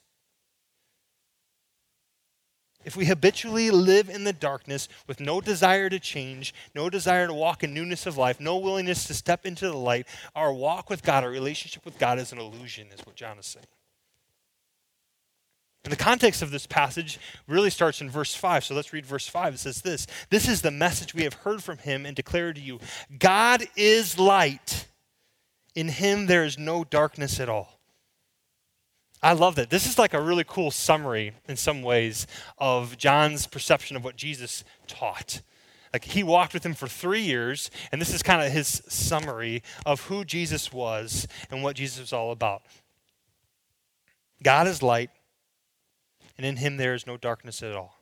If 2.85 2.97
we 2.97 3.07
habitually 3.07 3.71
live 3.71 4.09
in 4.09 4.25
the 4.25 4.33
darkness 4.33 4.88
with 5.07 5.19
no 5.19 5.40
desire 5.40 5.88
to 5.88 5.99
change, 5.99 6.55
no 6.75 6.90
desire 6.90 7.26
to 7.26 7.35
walk 7.35 7.64
in 7.64 7.75
newness 7.75 8.07
of 8.07 8.16
life, 8.16 8.38
no 8.40 8.59
willingness 8.59 9.07
to 9.07 9.14
step 9.14 9.47
into 9.47 9.66
the 9.66 9.76
light, 9.76 10.07
our 10.35 10.52
walk 10.52 10.90
with 10.90 11.02
God, 11.02 11.25
our 11.25 11.31
relationship 11.31 11.85
with 11.85 11.99
God 11.99 12.19
is 12.19 12.33
an 12.33 12.38
illusion, 12.38 12.88
is 12.93 13.05
what 13.05 13.16
John 13.16 13.38
is 13.38 13.47
saying. 13.47 13.66
And 15.87 15.93
the 15.93 16.02
context 16.02 16.43
of 16.43 16.50
this 16.50 16.66
passage 16.66 17.21
really 17.47 17.71
starts 17.71 18.00
in 18.00 18.11
verse 18.11 18.35
5. 18.35 18.64
So 18.64 18.75
let's 18.75 18.93
read 18.93 19.07
verse 19.07 19.28
5. 19.28 19.55
It 19.55 19.59
says 19.59 19.83
this 19.83 20.09
This 20.31 20.49
is 20.49 20.61
the 20.61 20.73
message 20.73 21.14
we 21.14 21.23
have 21.23 21.35
heard 21.35 21.62
from 21.62 21.78
him 21.78 22.05
and 22.05 22.16
declare 22.16 22.52
to 22.52 22.61
you 22.61 22.81
God 23.21 23.62
is 23.76 24.19
light. 24.19 24.88
In 25.76 25.87
him 25.87 26.26
there 26.26 26.43
is 26.43 26.59
no 26.59 26.83
darkness 26.83 27.38
at 27.38 27.49
all. 27.49 27.78
I 29.23 29.35
love 29.35 29.55
that. 29.55 29.71
This 29.71 29.87
is 29.87 29.97
like 29.97 30.12
a 30.12 30.21
really 30.21 30.43
cool 30.43 30.73
summary 30.73 31.35
in 31.49 31.57
some 31.57 31.83
ways 31.83 32.26
of 32.59 32.99
John's 32.99 33.47
perception 33.47 33.97
of 33.97 34.02
what 34.02 34.16
Jesus 34.16 34.64
taught. 34.88 35.40
Like 35.93 36.02
he 36.02 36.25
walked 36.25 36.52
with 36.52 36.66
him 36.66 36.75
for 36.75 36.88
three 36.88 37.23
years, 37.23 37.71
and 37.93 38.00
this 38.00 38.12
is 38.12 38.25
kind 38.25 38.45
of 38.45 38.50
his 38.50 38.83
summary 38.88 39.62
of 39.85 40.00
who 40.07 40.25
Jesus 40.25 40.73
was 40.73 41.28
and 41.49 41.62
what 41.62 41.76
Jesus 41.76 42.00
was 42.00 42.12
all 42.12 42.33
about. 42.33 42.62
God 44.43 44.66
is 44.66 44.83
light, 44.83 45.11
and 46.37 46.47
in 46.47 46.57
him 46.57 46.76
there 46.76 46.95
is 46.95 47.07
no 47.07 47.16
darkness 47.16 47.62
at 47.62 47.75
all. 47.75 47.97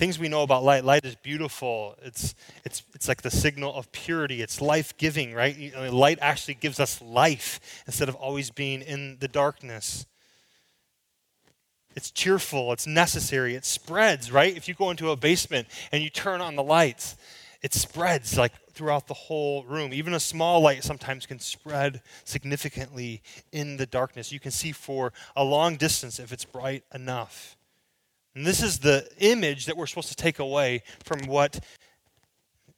things 0.00 0.18
we 0.18 0.30
know 0.30 0.42
about 0.42 0.64
light 0.64 0.82
light 0.82 1.04
is 1.04 1.14
beautiful. 1.14 1.94
It's 2.02 2.34
it's 2.64 2.82
it's 2.94 3.06
like 3.06 3.20
the 3.20 3.30
signal 3.30 3.74
of 3.74 3.92
purity. 3.92 4.40
It's 4.40 4.62
life-giving 4.62 5.34
right? 5.34 5.54
You 5.54 5.72
know, 5.72 5.94
light 5.94 6.18
actually 6.22 6.54
gives 6.54 6.80
us 6.80 7.02
life 7.02 7.60
instead 7.86 8.08
of 8.08 8.14
always 8.14 8.50
being 8.50 8.80
in 8.80 9.18
the 9.20 9.28
darkness. 9.28 10.06
It's 11.94 12.10
cheerful. 12.10 12.72
It's 12.72 12.86
necessary. 12.86 13.54
It 13.54 13.66
spreads 13.66 14.32
right? 14.32 14.56
If 14.56 14.68
you 14.68 14.74
go 14.74 14.90
into 14.90 15.10
a 15.10 15.16
basement 15.16 15.68
and 15.92 16.02
you 16.02 16.08
turn 16.08 16.40
on 16.40 16.56
the 16.56 16.64
lights 16.64 17.16
it 17.62 17.74
spreads 17.74 18.38
like 18.38 18.52
throughout 18.80 19.06
the 19.08 19.14
whole 19.14 19.62
room 19.64 19.92
even 19.92 20.14
a 20.14 20.20
small 20.20 20.62
light 20.62 20.82
sometimes 20.82 21.26
can 21.26 21.38
spread 21.38 22.00
significantly 22.24 23.20
in 23.52 23.76
the 23.76 23.84
darkness 23.84 24.32
you 24.32 24.40
can 24.40 24.50
see 24.50 24.72
for 24.72 25.12
a 25.36 25.44
long 25.44 25.76
distance 25.76 26.18
if 26.18 26.32
it's 26.32 26.46
bright 26.46 26.82
enough 26.94 27.58
and 28.34 28.46
this 28.46 28.62
is 28.62 28.78
the 28.78 29.06
image 29.18 29.66
that 29.66 29.76
we're 29.76 29.86
supposed 29.86 30.08
to 30.08 30.16
take 30.16 30.38
away 30.38 30.82
from 31.04 31.26
what 31.26 31.60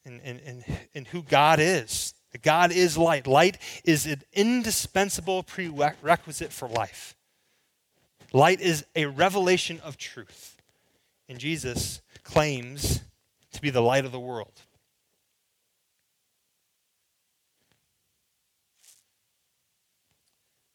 and, 0.04 0.20
and, 0.24 0.40
and, 0.44 0.64
and 0.94 1.06
who 1.06 1.22
God 1.22 1.60
is. 1.60 2.14
God 2.42 2.72
is 2.72 2.96
light. 2.96 3.26
Light 3.26 3.58
is 3.84 4.06
an 4.06 4.22
indispensable 4.32 5.42
prerequisite 5.42 6.52
for 6.52 6.68
life. 6.68 7.14
Light 8.32 8.60
is 8.60 8.86
a 8.96 9.06
revelation 9.06 9.80
of 9.84 9.98
truth. 9.98 10.56
And 11.28 11.38
Jesus 11.38 12.00
claims 12.24 13.02
to 13.52 13.60
be 13.60 13.68
the 13.68 13.82
light 13.82 14.06
of 14.06 14.12
the 14.12 14.20
world. 14.20 14.62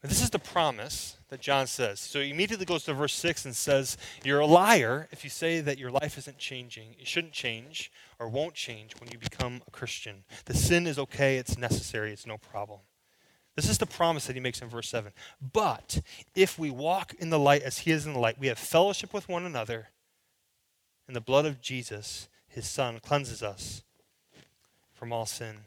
This 0.04 0.22
is 0.22 0.30
the 0.30 0.40
promise 0.40 1.18
that 1.30 1.42
John 1.42 1.68
says. 1.68 2.00
So 2.00 2.22
he 2.22 2.30
immediately 2.30 2.66
goes 2.66 2.84
to 2.84 2.94
verse 2.94 3.14
6 3.16 3.46
and 3.46 3.56
says, 3.56 3.98
You're 4.24 4.40
a 4.40 4.46
liar 4.46 5.08
if 5.12 5.24
you 5.24 5.30
say 5.30 5.60
that 5.60 5.80
your 5.80 5.92
life 5.92 6.18
isn't 6.18 6.38
changing. 6.38 6.96
It 7.00 7.08
shouldn't 7.08 7.34
change 7.34 7.92
or 8.20 8.30
won't 8.30 8.54
change 8.54 8.94
when 9.00 9.10
you 9.12 9.18
become 9.18 9.62
a 9.68 9.72
Christian. 9.72 10.24
The 10.46 10.54
sin 10.54 10.86
is 10.86 11.00
okay, 11.00 11.38
it's 11.38 11.58
necessary, 11.58 12.12
it's 12.12 12.28
no 12.28 12.38
problem. 12.38 12.80
This 13.56 13.70
is 13.70 13.80
the 13.80 13.88
promise 13.88 14.28
that 14.28 14.36
he 14.36 14.40
makes 14.40 14.62
in 14.62 14.70
verse 14.70 14.88
7. 14.88 15.12
But 15.42 16.02
if 16.36 16.60
we 16.60 16.70
walk 16.70 17.16
in 17.16 17.32
the 17.32 17.40
light 17.40 17.64
as 17.64 17.80
he 17.80 17.92
is 17.92 18.06
in 18.06 18.14
the 18.14 18.20
light, 18.20 18.40
we 18.40 18.48
have 18.48 18.60
fellowship 18.60 19.14
with 19.14 19.28
one 19.28 19.46
another, 19.46 19.88
and 21.08 21.16
the 21.16 21.22
blood 21.22 21.48
of 21.48 21.60
Jesus, 21.60 22.30
his 22.48 22.68
son, 22.68 23.00
cleanses 23.00 23.42
us 23.42 23.82
from 24.94 25.12
all 25.12 25.26
sin. 25.26 25.62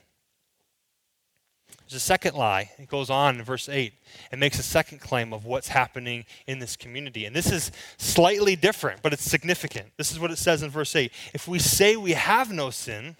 There's 1.91 2.03
a 2.03 2.05
second 2.05 2.37
lie. 2.37 2.71
It 2.79 2.89
goes 2.89 3.11
on 3.11 3.39
in 3.39 3.45
verse 3.45 3.69
8 3.69 3.93
and 4.31 4.41
makes 4.41 4.61
a 4.61 4.63
second 4.63 5.01
claim 5.01 5.33
of 5.33 5.45
what's 5.45 5.69
happening 5.69 6.25
in 6.47 6.61
this 6.61 6.77
community. 6.77 7.25
And 7.25 7.35
this 7.35 7.51
is 7.51 7.73
slightly 7.99 8.55
different, 8.55 9.03
but 9.03 9.13
it's 9.13 9.29
significant. 9.29 9.89
This 9.97 10.13
is 10.13 10.21
what 10.21 10.31
it 10.31 10.39
says 10.39 10.63
in 10.63 10.71
verse 10.71 10.95
8 10.95 11.13
If 11.35 11.49
we 11.49 11.59
say 11.59 11.97
we 11.97 12.13
have 12.13 12.53
no 12.53 12.71
sin, 12.71 13.17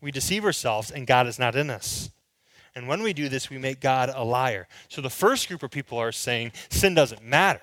we 0.00 0.10
deceive 0.10 0.44
ourselves 0.44 0.90
and 0.90 1.06
God 1.06 1.26
is 1.26 1.38
not 1.38 1.54
in 1.54 1.68
us. 1.68 2.10
And 2.74 2.88
when 2.88 3.02
we 3.02 3.12
do 3.12 3.28
this, 3.28 3.50
we 3.50 3.58
make 3.58 3.80
God 3.80 4.10
a 4.14 4.24
liar. 4.24 4.66
So 4.88 5.02
the 5.02 5.10
first 5.10 5.48
group 5.48 5.62
of 5.62 5.70
people 5.70 5.98
are 5.98 6.12
saying 6.12 6.52
sin 6.70 6.94
doesn't 6.94 7.22
matter. 7.22 7.60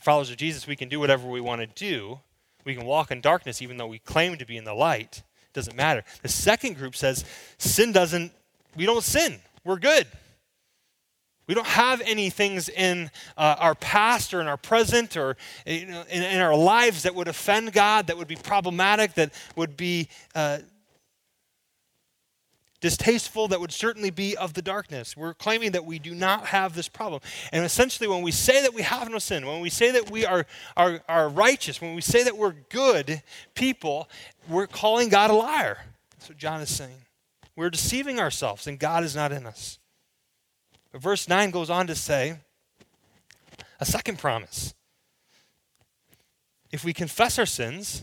Followers 0.00 0.30
of 0.30 0.38
Jesus, 0.38 0.66
we 0.66 0.76
can 0.76 0.88
do 0.88 0.98
whatever 0.98 1.28
we 1.28 1.42
want 1.42 1.60
to 1.60 1.66
do. 1.66 2.20
We 2.64 2.74
can 2.74 2.86
walk 2.86 3.10
in 3.10 3.20
darkness 3.20 3.60
even 3.60 3.76
though 3.76 3.86
we 3.86 3.98
claim 3.98 4.38
to 4.38 4.46
be 4.46 4.56
in 4.56 4.64
the 4.64 4.72
light 4.74 5.22
doesn't 5.52 5.76
matter. 5.76 6.04
The 6.22 6.28
second 6.28 6.76
group 6.76 6.96
says 6.96 7.24
sin 7.58 7.92
doesn't, 7.92 8.32
we 8.76 8.86
don't 8.86 9.02
sin. 9.02 9.40
We're 9.64 9.78
good. 9.78 10.06
We 11.46 11.54
don't 11.54 11.66
have 11.66 12.00
any 12.02 12.30
things 12.30 12.68
in 12.68 13.10
uh, 13.36 13.56
our 13.58 13.74
past 13.74 14.32
or 14.32 14.40
in 14.40 14.46
our 14.46 14.56
present 14.56 15.16
or 15.16 15.36
you 15.66 15.86
know, 15.86 16.04
in, 16.08 16.22
in, 16.22 16.40
our 16.40 16.54
lives 16.54 17.02
that 17.02 17.12
would 17.16 17.26
offend 17.26 17.72
God, 17.72 18.06
that 18.06 18.16
would 18.16 18.28
be 18.28 18.36
problematic, 18.36 19.14
that 19.14 19.34
would 19.56 19.76
be 19.76 20.08
uh, 20.36 20.58
distasteful 22.80 23.48
that 23.48 23.60
would 23.60 23.72
certainly 23.72 24.10
be 24.10 24.36
of 24.36 24.54
the 24.54 24.62
darkness. 24.62 25.16
We're 25.16 25.34
claiming 25.34 25.72
that 25.72 25.84
we 25.84 25.98
do 25.98 26.14
not 26.14 26.46
have 26.46 26.74
this 26.74 26.88
problem. 26.88 27.20
And 27.52 27.64
essentially, 27.64 28.08
when 28.08 28.22
we 28.22 28.32
say 28.32 28.62
that 28.62 28.74
we 28.74 28.82
have 28.82 29.10
no 29.10 29.18
sin, 29.18 29.46
when 29.46 29.60
we 29.60 29.70
say 29.70 29.90
that 29.92 30.10
we 30.10 30.24
are, 30.24 30.46
are, 30.76 31.02
are 31.08 31.28
righteous, 31.28 31.80
when 31.80 31.94
we 31.94 32.00
say 32.00 32.24
that 32.24 32.36
we're 32.36 32.54
good 32.70 33.22
people, 33.54 34.08
we're 34.48 34.66
calling 34.66 35.08
God 35.08 35.30
a 35.30 35.34
liar. 35.34 35.78
That's 36.12 36.28
what 36.28 36.38
John 36.38 36.60
is 36.60 36.70
saying. 36.70 37.04
We're 37.56 37.70
deceiving 37.70 38.18
ourselves, 38.18 38.66
and 38.66 38.78
God 38.78 39.04
is 39.04 39.14
not 39.14 39.32
in 39.32 39.46
us. 39.46 39.78
But 40.92 41.02
verse 41.02 41.28
9 41.28 41.50
goes 41.50 41.70
on 41.70 41.86
to 41.86 41.94
say 41.94 42.38
a 43.78 43.84
second 43.84 44.18
promise. 44.18 44.74
If 46.70 46.84
we 46.84 46.92
confess 46.92 47.38
our 47.38 47.46
sins, 47.46 48.02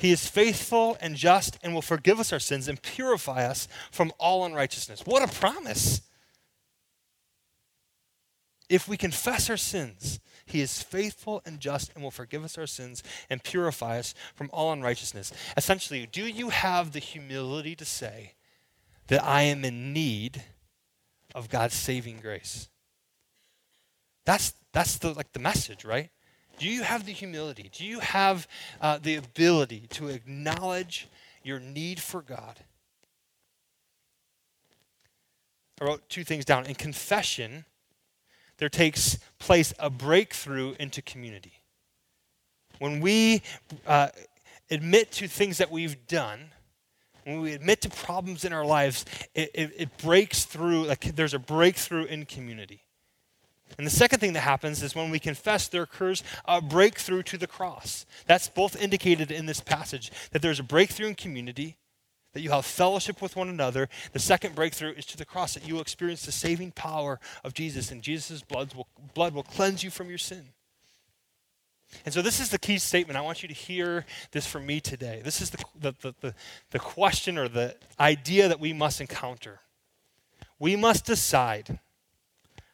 he 0.00 0.12
is 0.12 0.26
faithful 0.26 0.96
and 1.02 1.14
just 1.14 1.58
and 1.62 1.74
will 1.74 1.82
forgive 1.82 2.18
us 2.18 2.32
our 2.32 2.38
sins 2.38 2.68
and 2.68 2.80
purify 2.80 3.44
us 3.44 3.68
from 3.90 4.12
all 4.18 4.46
unrighteousness. 4.46 5.02
What 5.04 5.22
a 5.22 5.30
promise! 5.30 6.00
If 8.70 8.88
we 8.88 8.96
confess 8.96 9.50
our 9.50 9.58
sins, 9.58 10.18
he 10.46 10.62
is 10.62 10.82
faithful 10.82 11.42
and 11.44 11.60
just 11.60 11.92
and 11.94 12.02
will 12.02 12.10
forgive 12.10 12.44
us 12.44 12.56
our 12.56 12.66
sins 12.66 13.02
and 13.28 13.44
purify 13.44 13.98
us 13.98 14.14
from 14.34 14.48
all 14.54 14.72
unrighteousness. 14.72 15.34
Essentially, 15.54 16.06
do 16.10 16.26
you 16.26 16.48
have 16.48 16.92
the 16.92 16.98
humility 16.98 17.76
to 17.76 17.84
say 17.84 18.36
that 19.08 19.22
I 19.22 19.42
am 19.42 19.66
in 19.66 19.92
need 19.92 20.44
of 21.34 21.50
God's 21.50 21.74
saving 21.74 22.20
grace? 22.20 22.70
That's, 24.24 24.54
that's 24.72 24.96
the, 24.96 25.12
like 25.12 25.32
the 25.32 25.40
message, 25.40 25.84
right? 25.84 26.08
Do 26.60 26.68
you 26.68 26.82
have 26.82 27.06
the 27.06 27.12
humility? 27.12 27.70
Do 27.72 27.86
you 27.86 28.00
have 28.00 28.46
uh, 28.82 28.98
the 28.98 29.16
ability 29.16 29.86
to 29.92 30.08
acknowledge 30.08 31.08
your 31.42 31.58
need 31.58 31.98
for 31.98 32.20
God? 32.20 32.60
I 35.80 35.86
wrote 35.86 36.06
two 36.10 36.22
things 36.22 36.44
down. 36.44 36.66
In 36.66 36.74
confession, 36.74 37.64
there 38.58 38.68
takes 38.68 39.18
place 39.38 39.72
a 39.78 39.88
breakthrough 39.88 40.74
into 40.78 41.00
community. 41.00 41.54
When 42.78 43.00
we 43.00 43.40
uh, 43.86 44.08
admit 44.70 45.12
to 45.12 45.28
things 45.28 45.56
that 45.56 45.70
we've 45.70 46.06
done, 46.06 46.50
when 47.24 47.40
we 47.40 47.54
admit 47.54 47.80
to 47.80 47.88
problems 47.88 48.44
in 48.44 48.52
our 48.52 48.66
lives, 48.66 49.06
it, 49.34 49.50
it, 49.54 49.72
it 49.78 49.96
breaks 49.96 50.44
through, 50.44 50.84
like 50.84 51.16
there's 51.16 51.32
a 51.32 51.38
breakthrough 51.38 52.04
in 52.04 52.26
community. 52.26 52.82
And 53.78 53.86
the 53.86 53.90
second 53.90 54.20
thing 54.20 54.32
that 54.34 54.40
happens 54.40 54.82
is 54.82 54.94
when 54.94 55.10
we 55.10 55.18
confess, 55.18 55.68
there 55.68 55.82
occurs 55.82 56.22
a 56.44 56.60
breakthrough 56.60 57.22
to 57.24 57.38
the 57.38 57.46
cross. 57.46 58.04
That's 58.26 58.48
both 58.48 58.80
indicated 58.80 59.30
in 59.30 59.46
this 59.46 59.60
passage 59.60 60.10
that 60.32 60.42
there's 60.42 60.60
a 60.60 60.64
breakthrough 60.64 61.08
in 61.08 61.14
community 61.14 61.76
that 62.32 62.42
you 62.42 62.50
have 62.50 62.64
fellowship 62.64 63.20
with 63.20 63.36
one 63.36 63.48
another. 63.48 63.88
The 64.12 64.18
second 64.18 64.54
breakthrough 64.54 64.92
is 64.92 65.06
to 65.06 65.16
the 65.16 65.24
cross, 65.24 65.54
that 65.54 65.66
you 65.66 65.74
will 65.74 65.80
experience 65.80 66.24
the 66.24 66.32
saving 66.32 66.72
power 66.72 67.18
of 67.42 67.54
Jesus, 67.54 67.90
and 67.90 68.02
Jesus' 68.02 68.42
blood 68.42 68.74
will, 68.74 68.86
blood 69.14 69.34
will 69.34 69.42
cleanse 69.42 69.82
you 69.82 69.90
from 69.90 70.08
your 70.08 70.18
sin. 70.18 70.50
And 72.04 72.14
so, 72.14 72.22
this 72.22 72.38
is 72.38 72.50
the 72.50 72.58
key 72.58 72.78
statement. 72.78 73.16
I 73.16 73.20
want 73.20 73.42
you 73.42 73.48
to 73.48 73.54
hear 73.54 74.06
this 74.30 74.46
from 74.46 74.64
me 74.64 74.80
today. 74.80 75.22
This 75.24 75.40
is 75.40 75.50
the, 75.50 75.64
the, 75.74 75.94
the, 76.00 76.14
the, 76.20 76.34
the 76.70 76.78
question 76.78 77.36
or 77.36 77.48
the 77.48 77.74
idea 77.98 78.46
that 78.46 78.60
we 78.60 78.72
must 78.72 79.00
encounter. 79.00 79.58
We 80.60 80.76
must 80.76 81.04
decide 81.04 81.80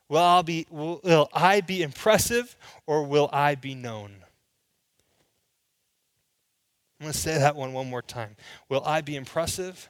will 0.09 0.19
I 0.19 0.43
be, 0.43 0.67
will, 0.71 1.01
will 1.03 1.29
I 1.33 1.61
be 1.61 1.83
impressive 1.83 2.57
or 2.87 3.05
will 3.05 3.29
I 3.33 3.55
be 3.55 3.75
known? 3.75 4.17
I'm 6.99 7.05
going 7.05 7.13
to 7.13 7.19
say 7.19 7.39
that 7.39 7.57
one 7.57 7.73
one 7.73 7.91
more 7.91 8.03
time. 8.03 8.37
Will 8.69 8.83
I 8.85 9.03
be 9.03 9.17
impressive 9.17 9.89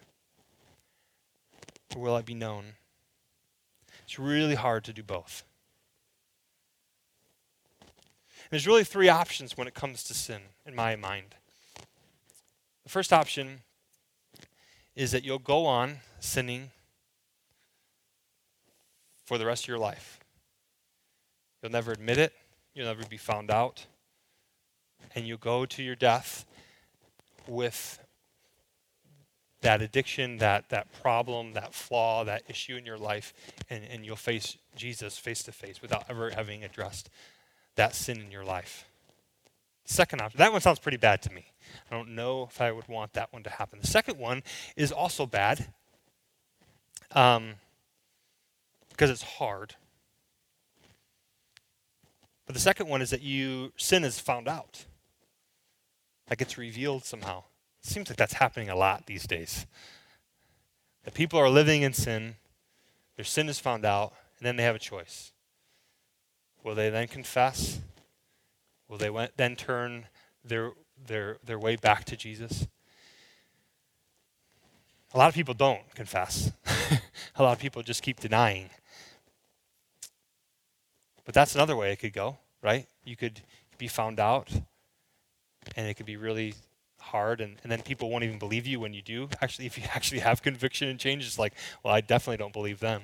or 1.94 2.02
will 2.02 2.14
I 2.14 2.22
be 2.22 2.34
known? 2.34 2.64
It's 4.04 4.18
really 4.18 4.56
hard 4.56 4.84
to 4.84 4.92
do 4.92 5.02
both. 5.02 5.44
There's 8.50 8.66
really 8.66 8.84
three 8.84 9.08
options 9.08 9.56
when 9.56 9.66
it 9.66 9.74
comes 9.74 10.04
to 10.04 10.14
sin, 10.14 10.40
in 10.64 10.74
my 10.74 10.94
mind. 10.94 11.34
The 12.84 12.90
first 12.90 13.12
option 13.12 13.62
is 14.94 15.10
that 15.10 15.24
you'll 15.24 15.40
go 15.40 15.66
on 15.66 15.98
sinning 16.20 16.70
for 19.26 19.36
the 19.36 19.44
rest 19.44 19.64
of 19.64 19.68
your 19.68 19.78
life. 19.78 20.18
You'll 21.62 21.72
never 21.72 21.92
admit 21.92 22.16
it, 22.16 22.32
you'll 22.74 22.86
never 22.86 23.04
be 23.04 23.16
found 23.16 23.50
out, 23.50 23.86
and 25.14 25.26
you'll 25.26 25.36
go 25.36 25.66
to 25.66 25.82
your 25.82 25.96
death 25.96 26.46
with 27.46 27.98
that 29.62 29.82
addiction, 29.82 30.36
that, 30.38 30.68
that 30.68 30.86
problem, 31.02 31.54
that 31.54 31.74
flaw, 31.74 32.22
that 32.24 32.42
issue 32.48 32.76
in 32.76 32.86
your 32.86 32.98
life, 32.98 33.34
and, 33.68 33.82
and 33.90 34.06
you'll 34.06 34.14
face 34.14 34.56
Jesus 34.76 35.18
face 35.18 35.42
to 35.42 35.52
face 35.52 35.82
without 35.82 36.04
ever 36.08 36.30
having 36.30 36.62
addressed 36.62 37.10
that 37.74 37.94
sin 37.94 38.20
in 38.20 38.30
your 38.30 38.44
life. 38.44 38.86
Second 39.84 40.20
option, 40.20 40.38
that 40.38 40.52
one 40.52 40.60
sounds 40.60 40.78
pretty 40.78 40.98
bad 40.98 41.20
to 41.22 41.32
me. 41.32 41.46
I 41.90 41.94
don't 41.94 42.14
know 42.14 42.44
if 42.48 42.60
I 42.60 42.70
would 42.70 42.86
want 42.86 43.12
that 43.14 43.32
one 43.32 43.42
to 43.42 43.50
happen. 43.50 43.80
The 43.80 43.86
second 43.86 44.18
one 44.18 44.42
is 44.76 44.92
also 44.92 45.26
bad 45.26 45.66
um, 47.12 47.54
because 48.96 49.10
it's 49.10 49.22
hard. 49.22 49.74
But 52.46 52.54
the 52.54 52.60
second 52.60 52.88
one 52.88 53.02
is 53.02 53.10
that 53.10 53.20
you 53.20 53.72
sin 53.76 54.04
is 54.04 54.18
found 54.18 54.48
out. 54.48 54.86
That 56.28 56.38
gets 56.38 56.56
revealed 56.56 57.04
somehow. 57.04 57.44
It 57.84 57.90
seems 57.90 58.08
like 58.08 58.16
that's 58.16 58.32
happening 58.32 58.70
a 58.70 58.74
lot 58.74 59.06
these 59.06 59.26
days. 59.26 59.66
That 61.04 61.12
people 61.12 61.38
are 61.38 61.50
living 61.50 61.82
in 61.82 61.92
sin, 61.92 62.36
their 63.16 63.24
sin 63.24 63.50
is 63.50 63.60
found 63.60 63.84
out, 63.84 64.14
and 64.38 64.46
then 64.46 64.56
they 64.56 64.62
have 64.62 64.74
a 64.74 64.80
choice. 64.80 65.32
Will 66.64 66.74
they 66.74 66.88
then 66.88 67.06
confess? 67.06 67.80
Will 68.88 68.98
they 68.98 69.10
then 69.36 69.56
turn 69.56 70.06
their, 70.42 70.72
their, 71.06 71.36
their 71.44 71.58
way 71.58 71.76
back 71.76 72.04
to 72.06 72.16
Jesus? 72.16 72.66
A 75.14 75.18
lot 75.18 75.28
of 75.28 75.34
people 75.34 75.54
don't 75.54 75.94
confess. 75.94 76.50
a 77.36 77.42
lot 77.42 77.52
of 77.52 77.58
people 77.58 77.82
just 77.82 78.02
keep 78.02 78.20
denying. 78.20 78.70
But 81.26 81.34
that's 81.34 81.54
another 81.54 81.76
way 81.76 81.92
it 81.92 81.96
could 81.96 82.14
go, 82.14 82.38
right? 82.62 82.86
You 83.04 83.16
could 83.16 83.42
be 83.76 83.88
found 83.88 84.18
out 84.18 84.48
and 85.76 85.86
it 85.86 85.94
could 85.94 86.06
be 86.06 86.16
really 86.16 86.54
hard 87.00 87.40
and, 87.40 87.56
and 87.62 87.70
then 87.70 87.82
people 87.82 88.08
won't 88.08 88.24
even 88.24 88.38
believe 88.38 88.66
you 88.66 88.80
when 88.80 88.94
you 88.94 89.02
do. 89.02 89.28
Actually 89.42 89.66
if 89.66 89.76
you 89.76 89.84
actually 89.94 90.20
have 90.20 90.40
conviction 90.40 90.88
and 90.88 90.98
change 90.98 91.26
it's 91.26 91.38
like 91.38 91.52
well 91.82 91.92
i 91.92 92.00
definitely 92.00 92.38
don't 92.38 92.52
believe 92.52 92.80
them. 92.80 93.02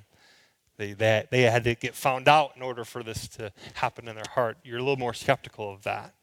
They, 0.79 0.95
they, 0.95 1.27
they 1.31 1.43
had 1.43 1.65
to 1.65 1.75
get 1.75 1.95
found 1.95 2.29
out 2.29 2.53
in 2.57 2.63
order 2.63 2.85
for 2.85 3.03
this 3.03 3.29
to 3.29 3.53
happen 3.75 4.09
in 4.09 4.17
their 4.17 4.25
heart. 4.35 4.57
You're 4.65 4.79
a 4.79 4.83
little 4.83 4.97
more 4.97 5.13
skeptical 5.13 5.71
of 5.71 5.83
that. 5.83 6.15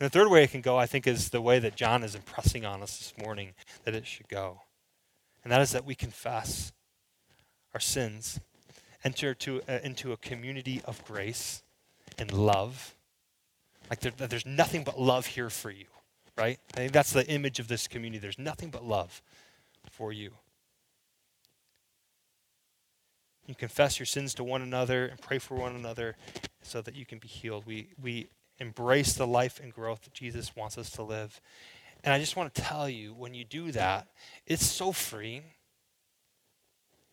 And 0.00 0.06
the 0.06 0.10
third 0.10 0.30
way 0.30 0.44
it 0.44 0.50
can 0.50 0.62
go 0.62 0.78
i 0.78 0.86
think 0.86 1.06
is 1.06 1.28
the 1.28 1.42
way 1.42 1.58
that 1.58 1.76
john 1.76 2.02
is 2.02 2.14
impressing 2.14 2.64
on 2.64 2.82
us 2.82 2.96
this 2.96 3.12
morning 3.22 3.54
that 3.84 3.94
it 3.94 4.06
should 4.06 4.28
go. 4.28 4.62
And 5.42 5.52
that 5.52 5.60
is 5.60 5.72
that 5.72 5.84
we 5.84 5.94
confess 5.94 6.72
our 7.74 7.80
sins 7.80 8.40
enter 9.04 9.34
to, 9.34 9.62
uh, 9.68 9.78
into 9.82 10.12
a 10.12 10.16
community 10.16 10.80
of 10.84 11.04
grace 11.04 11.62
and 12.18 12.32
love 12.32 12.94
like 13.90 14.00
there, 14.00 14.12
there's 14.28 14.46
nothing 14.46 14.84
but 14.84 14.98
love 14.98 15.26
here 15.26 15.50
for 15.50 15.70
you, 15.70 15.86
right? 16.38 16.58
I 16.74 16.76
think 16.76 16.92
that's 16.92 17.12
the 17.12 17.26
image 17.28 17.58
of 17.58 17.66
this 17.66 17.88
community. 17.88 18.20
There's 18.20 18.38
nothing 18.38 18.70
but 18.70 18.84
love 18.84 19.20
for 19.90 20.12
you. 20.12 20.30
You 23.46 23.56
confess 23.56 23.98
your 23.98 24.06
sins 24.06 24.32
to 24.34 24.44
one 24.44 24.62
another 24.62 25.06
and 25.06 25.20
pray 25.20 25.38
for 25.38 25.56
one 25.56 25.74
another 25.74 26.16
so 26.62 26.80
that 26.82 26.94
you 26.94 27.04
can 27.04 27.18
be 27.18 27.26
healed. 27.26 27.66
We, 27.66 27.88
we 28.00 28.28
embrace 28.60 29.14
the 29.14 29.26
life 29.26 29.58
and 29.60 29.72
growth 29.72 30.02
that 30.02 30.14
Jesus 30.14 30.54
wants 30.54 30.78
us 30.78 30.90
to 30.90 31.02
live. 31.02 31.40
And 32.04 32.14
I 32.14 32.20
just 32.20 32.36
want 32.36 32.54
to 32.54 32.62
tell 32.62 32.88
you, 32.88 33.12
when 33.12 33.34
you 33.34 33.44
do 33.44 33.72
that, 33.72 34.06
it's 34.46 34.64
so 34.64 34.92
freeing. 34.92 35.42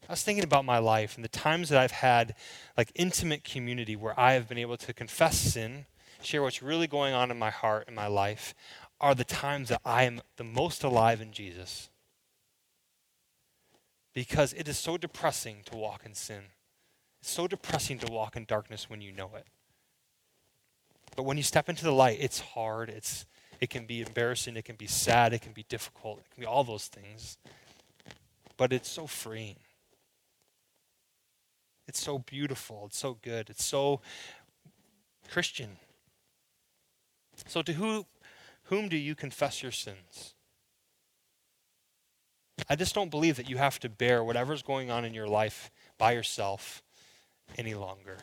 I 0.08 0.13
was 0.13 0.24
thinking 0.24 0.43
about 0.43 0.63
my 0.63 0.78
life 0.78 1.15
and 1.15 1.24
the 1.24 1.30
times 1.30 1.70
that 1.70 1.80
I've 1.80 1.91
had 1.91 2.36
like 2.78 2.91
intimate 2.96 3.43
community 3.43 3.96
where 3.96 4.17
I 4.17 4.34
have 4.34 4.48
been 4.48 4.58
able 4.58 4.78
to 4.78 4.93
confess 4.93 5.38
sin 5.38 5.86
share 6.22 6.41
what's 6.41 6.63
really 6.63 6.88
going 6.88 7.13
on 7.13 7.32
in 7.32 7.38
my 7.38 7.50
heart 7.50 7.86
and 7.88 7.96
my 7.96 8.08
life 8.08 8.56
are 9.00 9.13
the 9.13 9.24
times 9.24 9.70
that 9.70 9.82
I 9.86 10.04
am 10.04 10.22
the 10.38 10.43
most 10.43 10.84
alive 10.84 11.22
in 11.22 11.32
Jesus. 11.32 11.89
Because 14.13 14.54
it 14.54 14.67
is 14.67 14.78
so 14.78 14.98
depressing 14.98 15.58
to 15.65 15.78
walk 15.78 16.04
in 16.06 16.15
sin. 16.15 16.43
It's 17.22 17.30
so 17.30 17.48
depressing 17.48 18.00
to 18.00 18.12
walk 18.12 18.36
in 18.36 18.46
darkness 18.46 18.89
when 18.89 19.02
you 19.02 19.12
know 19.12 19.32
it. 19.36 19.46
But 21.15 21.24
when 21.24 21.38
you 21.38 21.43
step 21.43 21.70
into 21.70 21.84
the 21.84 21.91
light, 21.91 22.17
it's 22.20 22.39
hard. 22.39 22.89
It's, 22.89 23.26
it 23.62 23.70
can 23.70 23.86
be 23.86 24.02
embarrassing. 24.02 24.58
It 24.58 24.65
can 24.65 24.76
be 24.76 24.88
sad. 24.88 25.34
It 25.34 25.41
can 25.41 25.52
be 25.52 25.65
difficult. 25.70 26.20
It 26.20 26.34
can 26.34 26.41
be 26.41 26.48
all 26.48 26.63
those 26.63 26.88
things. 26.88 27.38
But 28.56 28.74
it's 28.74 28.89
so 28.89 29.06
freeing. 29.06 29.58
It's 31.88 32.02
so 32.02 32.19
beautiful. 32.19 32.84
It's 32.88 32.97
so 32.97 33.17
good. 33.21 33.50
It's 33.50 33.63
so 33.63 34.02
Christian. 35.30 35.78
So, 37.45 37.62
to 37.62 37.73
who, 37.73 38.06
whom 38.63 38.89
do 38.89 38.97
you 38.97 39.15
confess 39.15 39.62
your 39.62 39.71
sins? 39.71 40.34
I 42.69 42.76
just 42.76 42.95
don't 42.95 43.12
believe 43.12 43.36
that 43.38 43.50
you 43.50 43.58
have 43.58 43.80
to 43.80 43.89
bear 43.89 44.23
whatever's 44.23 44.62
going 44.62 44.89
on 44.89 45.06
in 45.06 45.13
your 45.13 45.28
life 45.28 45.71
by 45.97 46.12
yourself 46.13 46.82
any 47.58 47.76
longer. 47.76 48.17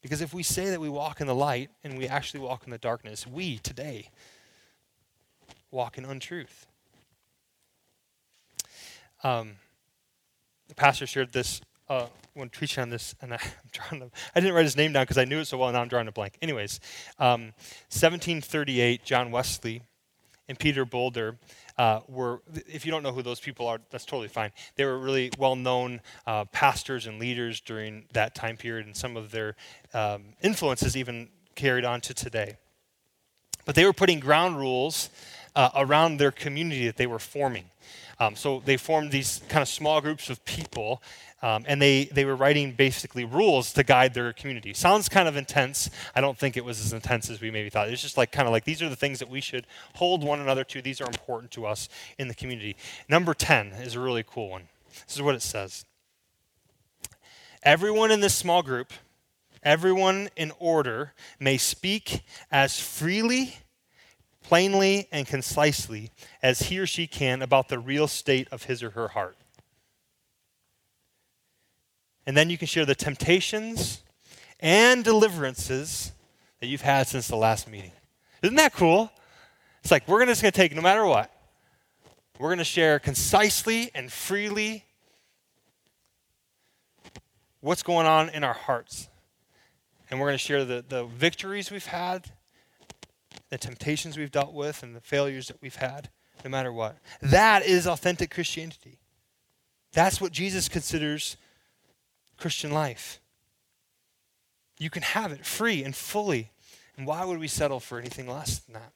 Because 0.00 0.20
if 0.20 0.32
we 0.32 0.42
say 0.42 0.70
that 0.70 0.80
we 0.80 0.88
walk 0.88 1.20
in 1.20 1.26
the 1.26 1.34
light 1.34 1.70
and 1.84 1.98
we 1.98 2.08
actually 2.08 2.40
walk 2.40 2.62
in 2.64 2.70
the 2.70 2.78
darkness, 2.78 3.26
we 3.26 3.58
today 3.58 4.10
walk 5.70 5.98
in 5.98 6.04
untruth. 6.04 6.67
Um, 9.24 9.52
the 10.68 10.74
pastor 10.74 11.06
shared 11.06 11.32
this 11.32 11.60
uh, 11.88 12.06
when 12.34 12.48
preaching 12.50 12.82
on 12.82 12.90
this, 12.90 13.14
and 13.20 13.32
I, 13.32 13.36
am 13.36 13.70
trying 13.72 14.00
to, 14.00 14.10
I 14.34 14.40
didn't 14.40 14.54
write 14.54 14.64
his 14.64 14.76
name 14.76 14.92
down 14.92 15.04
because 15.04 15.18
I 15.18 15.24
knew 15.24 15.38
it 15.38 15.46
so 15.46 15.58
well, 15.58 15.68
and 15.68 15.74
now 15.74 15.82
I'm 15.82 15.88
drawing 15.88 16.08
a 16.08 16.12
blank. 16.12 16.36
Anyways, 16.42 16.80
um, 17.18 17.52
1738, 17.90 19.04
John 19.04 19.30
Wesley 19.30 19.82
and 20.48 20.58
Peter 20.58 20.86
Böhler 20.86 21.36
uh, 21.76 22.00
were, 22.08 22.42
if 22.66 22.84
you 22.84 22.92
don't 22.92 23.02
know 23.02 23.12
who 23.12 23.22
those 23.22 23.40
people 23.40 23.66
are, 23.66 23.78
that's 23.90 24.04
totally 24.04 24.28
fine. 24.28 24.52
They 24.76 24.84
were 24.84 24.98
really 24.98 25.30
well 25.38 25.56
known 25.56 26.00
uh, 26.26 26.44
pastors 26.46 27.06
and 27.06 27.18
leaders 27.18 27.60
during 27.60 28.06
that 28.12 28.34
time 28.34 28.56
period, 28.56 28.86
and 28.86 28.96
some 28.96 29.16
of 29.16 29.30
their 29.30 29.56
um, 29.94 30.34
influences 30.42 30.96
even 30.96 31.28
carried 31.54 31.84
on 31.84 32.00
to 32.02 32.14
today. 32.14 32.56
But 33.64 33.74
they 33.74 33.84
were 33.84 33.92
putting 33.92 34.18
ground 34.18 34.56
rules 34.58 35.10
uh, 35.58 35.70
around 35.74 36.18
their 36.18 36.30
community 36.30 36.86
that 36.86 36.96
they 36.96 37.08
were 37.08 37.18
forming. 37.18 37.64
Um, 38.20 38.36
so 38.36 38.62
they 38.64 38.76
formed 38.76 39.10
these 39.10 39.42
kind 39.48 39.60
of 39.60 39.66
small 39.66 40.00
groups 40.00 40.30
of 40.30 40.44
people, 40.44 41.02
um, 41.42 41.64
and 41.66 41.82
they, 41.82 42.04
they 42.04 42.24
were 42.24 42.36
writing 42.36 42.72
basically 42.72 43.24
rules 43.24 43.72
to 43.72 43.82
guide 43.82 44.14
their 44.14 44.32
community. 44.32 44.72
Sounds 44.72 45.08
kind 45.08 45.26
of 45.26 45.36
intense. 45.36 45.90
I 46.14 46.20
don't 46.20 46.38
think 46.38 46.56
it 46.56 46.64
was 46.64 46.80
as 46.80 46.92
intense 46.92 47.28
as 47.28 47.40
we 47.40 47.50
maybe 47.50 47.70
thought. 47.70 47.88
It's 47.88 48.00
just 48.00 48.16
like 48.16 48.30
kind 48.30 48.46
of 48.46 48.52
like 48.52 48.64
these 48.64 48.82
are 48.82 48.88
the 48.88 48.96
things 48.96 49.18
that 49.18 49.28
we 49.28 49.40
should 49.40 49.66
hold 49.96 50.22
one 50.22 50.38
another 50.38 50.62
to. 50.62 50.80
These 50.80 51.00
are 51.00 51.08
important 51.08 51.50
to 51.52 51.66
us 51.66 51.88
in 52.18 52.28
the 52.28 52.34
community. 52.34 52.76
Number 53.08 53.34
10 53.34 53.72
is 53.82 53.96
a 53.96 54.00
really 54.00 54.24
cool 54.24 54.50
one. 54.50 54.68
This 55.08 55.16
is 55.16 55.22
what 55.22 55.34
it 55.34 55.42
says 55.42 55.84
Everyone 57.64 58.12
in 58.12 58.20
this 58.20 58.34
small 58.34 58.62
group, 58.62 58.92
everyone 59.64 60.28
in 60.36 60.52
order, 60.60 61.14
may 61.40 61.56
speak 61.56 62.22
as 62.52 62.78
freely 62.78 63.56
plainly 64.48 65.06
and 65.12 65.26
concisely 65.26 66.10
as 66.42 66.62
he 66.62 66.78
or 66.78 66.86
she 66.86 67.06
can 67.06 67.42
about 67.42 67.68
the 67.68 67.78
real 67.78 68.08
state 68.08 68.48
of 68.50 68.62
his 68.62 68.82
or 68.82 68.90
her 68.90 69.08
heart. 69.08 69.36
And 72.26 72.34
then 72.34 72.48
you 72.48 72.56
can 72.56 72.66
share 72.66 72.86
the 72.86 72.94
temptations 72.94 74.02
and 74.58 75.04
deliverances 75.04 76.12
that 76.60 76.66
you've 76.66 76.80
had 76.80 77.06
since 77.06 77.28
the 77.28 77.36
last 77.36 77.68
meeting. 77.68 77.92
Isn't 78.42 78.56
that 78.56 78.72
cool? 78.72 79.12
It's 79.82 79.90
like 79.90 80.08
we're 80.08 80.24
just 80.24 80.40
going 80.40 80.50
to 80.52 80.56
take, 80.56 80.74
no 80.74 80.80
matter 80.80 81.04
what, 81.04 81.30
we're 82.38 82.48
going 82.48 82.56
to 82.56 82.64
share 82.64 82.98
concisely 82.98 83.90
and 83.94 84.10
freely 84.10 84.86
what's 87.60 87.82
going 87.82 88.06
on 88.06 88.30
in 88.30 88.44
our 88.44 88.54
hearts. 88.54 89.10
And 90.10 90.18
we're 90.18 90.28
going 90.28 90.38
to 90.38 90.42
share 90.42 90.64
the, 90.64 90.82
the 90.88 91.04
victories 91.04 91.70
we've 91.70 91.84
had 91.84 92.30
the 93.50 93.58
temptations 93.58 94.16
we've 94.16 94.30
dealt 94.30 94.52
with 94.52 94.82
and 94.82 94.94
the 94.94 95.00
failures 95.00 95.48
that 95.48 95.60
we've 95.62 95.76
had, 95.76 96.10
no 96.44 96.50
matter 96.50 96.72
what. 96.72 96.98
That 97.22 97.64
is 97.64 97.86
authentic 97.86 98.30
Christianity. 98.30 98.98
That's 99.92 100.20
what 100.20 100.32
Jesus 100.32 100.68
considers 100.68 101.36
Christian 102.36 102.70
life. 102.70 103.20
You 104.78 104.90
can 104.90 105.02
have 105.02 105.32
it 105.32 105.44
free 105.44 105.82
and 105.82 105.94
fully. 105.94 106.50
And 106.96 107.06
why 107.06 107.24
would 107.24 107.38
we 107.38 107.48
settle 107.48 107.80
for 107.80 107.98
anything 107.98 108.28
less 108.28 108.58
than 108.58 108.74
that? 108.74 108.92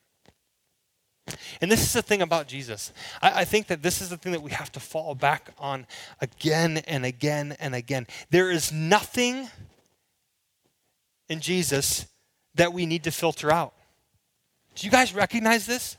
And 1.60 1.70
this 1.70 1.82
is 1.82 1.92
the 1.92 2.02
thing 2.02 2.20
about 2.20 2.48
Jesus. 2.48 2.92
I, 3.20 3.40
I, 3.40 3.44
think 3.44 3.68
that 3.68 3.82
this 3.82 4.00
is 4.00 4.10
the 4.10 4.16
thing 4.16 4.32
that 4.32 4.42
we 4.42 4.50
have 4.50 4.72
to 4.72 4.80
fall 4.80 5.14
back 5.14 5.52
on 5.56 5.86
again 6.20 6.78
and 6.78 7.06
again 7.06 7.56
and 7.60 7.76
again. 7.76 8.08
There 8.30 8.50
is 8.50 8.72
nothing 8.72 9.48
in 11.28 11.40
Jesus 11.40 12.06
that 12.56 12.72
we 12.72 12.86
need 12.86 13.04
to 13.04 13.12
filter 13.12 13.52
out. 13.52 13.72
Do 14.74 14.86
you 14.86 14.90
guys 14.90 15.14
recognize 15.14 15.66
this? 15.66 15.96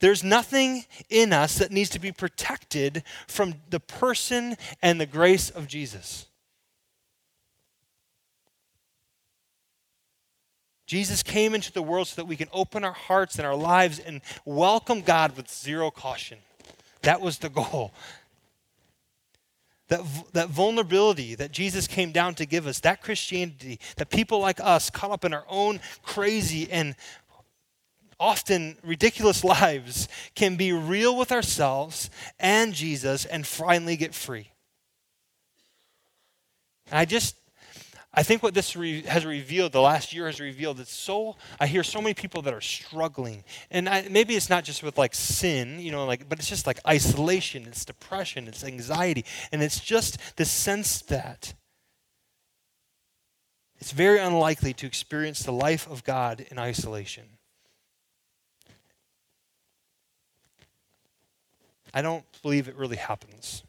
There's 0.00 0.24
nothing 0.24 0.84
in 1.10 1.32
us 1.32 1.58
that 1.58 1.70
needs 1.70 1.90
to 1.90 1.98
be 1.98 2.10
protected 2.10 3.02
from 3.26 3.54
the 3.68 3.80
person 3.80 4.56
and 4.82 5.00
the 5.00 5.06
grace 5.06 5.50
of 5.50 5.66
Jesus. 5.66 6.26
Jesus 10.86 11.22
came 11.22 11.54
into 11.54 11.70
the 11.70 11.82
world 11.82 12.08
so 12.08 12.16
that 12.16 12.26
we 12.26 12.34
can 12.34 12.48
open 12.52 12.82
our 12.82 12.92
hearts 12.92 13.38
and 13.38 13.46
our 13.46 13.54
lives 13.54 14.00
and 14.00 14.22
welcome 14.44 15.02
God 15.02 15.36
with 15.36 15.48
zero 15.48 15.90
caution. 15.90 16.38
That 17.02 17.20
was 17.20 17.38
the 17.38 17.48
goal. 17.48 17.92
That, 19.90 20.02
that 20.32 20.48
vulnerability 20.48 21.34
that 21.34 21.50
Jesus 21.50 21.88
came 21.88 22.12
down 22.12 22.34
to 22.36 22.46
give 22.46 22.68
us, 22.68 22.78
that 22.80 23.02
Christianity, 23.02 23.80
that 23.96 24.08
people 24.08 24.38
like 24.38 24.60
us, 24.60 24.88
caught 24.88 25.10
up 25.10 25.24
in 25.24 25.34
our 25.34 25.44
own 25.48 25.80
crazy 26.02 26.70
and 26.70 26.94
often 28.20 28.76
ridiculous 28.84 29.42
lives, 29.58 30.06
can 30.36 30.54
be 30.54 30.72
real 30.72 31.16
with 31.16 31.32
ourselves 31.32 32.08
and 32.38 32.72
Jesus 32.72 33.24
and 33.24 33.44
finally 33.44 33.96
get 33.96 34.14
free. 34.14 34.52
And 36.90 36.98
I 36.98 37.04
just 37.04 37.36
I 38.12 38.24
think 38.24 38.42
what 38.42 38.54
this 38.54 38.74
re- 38.74 39.02
has 39.02 39.24
revealed, 39.24 39.70
the 39.70 39.80
last 39.80 40.12
year 40.12 40.26
has 40.26 40.40
revealed, 40.40 40.80
it's 40.80 40.92
so, 40.92 41.36
I 41.60 41.68
hear 41.68 41.84
so 41.84 42.00
many 42.00 42.12
people 42.12 42.42
that 42.42 42.52
are 42.52 42.60
struggling. 42.60 43.44
And 43.70 43.88
I, 43.88 44.08
maybe 44.10 44.34
it's 44.34 44.50
not 44.50 44.64
just 44.64 44.82
with 44.82 44.98
like 44.98 45.14
sin, 45.14 45.78
you 45.78 45.92
know, 45.92 46.04
like, 46.06 46.28
but 46.28 46.40
it's 46.40 46.48
just 46.48 46.66
like 46.66 46.80
isolation, 46.86 47.66
it's 47.68 47.84
depression, 47.84 48.48
it's 48.48 48.64
anxiety. 48.64 49.24
And 49.52 49.62
it's 49.62 49.78
just 49.78 50.36
the 50.36 50.44
sense 50.44 51.02
that 51.02 51.54
it's 53.78 53.92
very 53.92 54.18
unlikely 54.18 54.74
to 54.74 54.86
experience 54.86 55.44
the 55.44 55.52
life 55.52 55.88
of 55.88 56.02
God 56.02 56.44
in 56.50 56.58
isolation. 56.58 57.38
I 61.94 62.02
don't 62.02 62.24
believe 62.42 62.66
it 62.66 62.76
really 62.76 62.96
happens. 62.96 63.62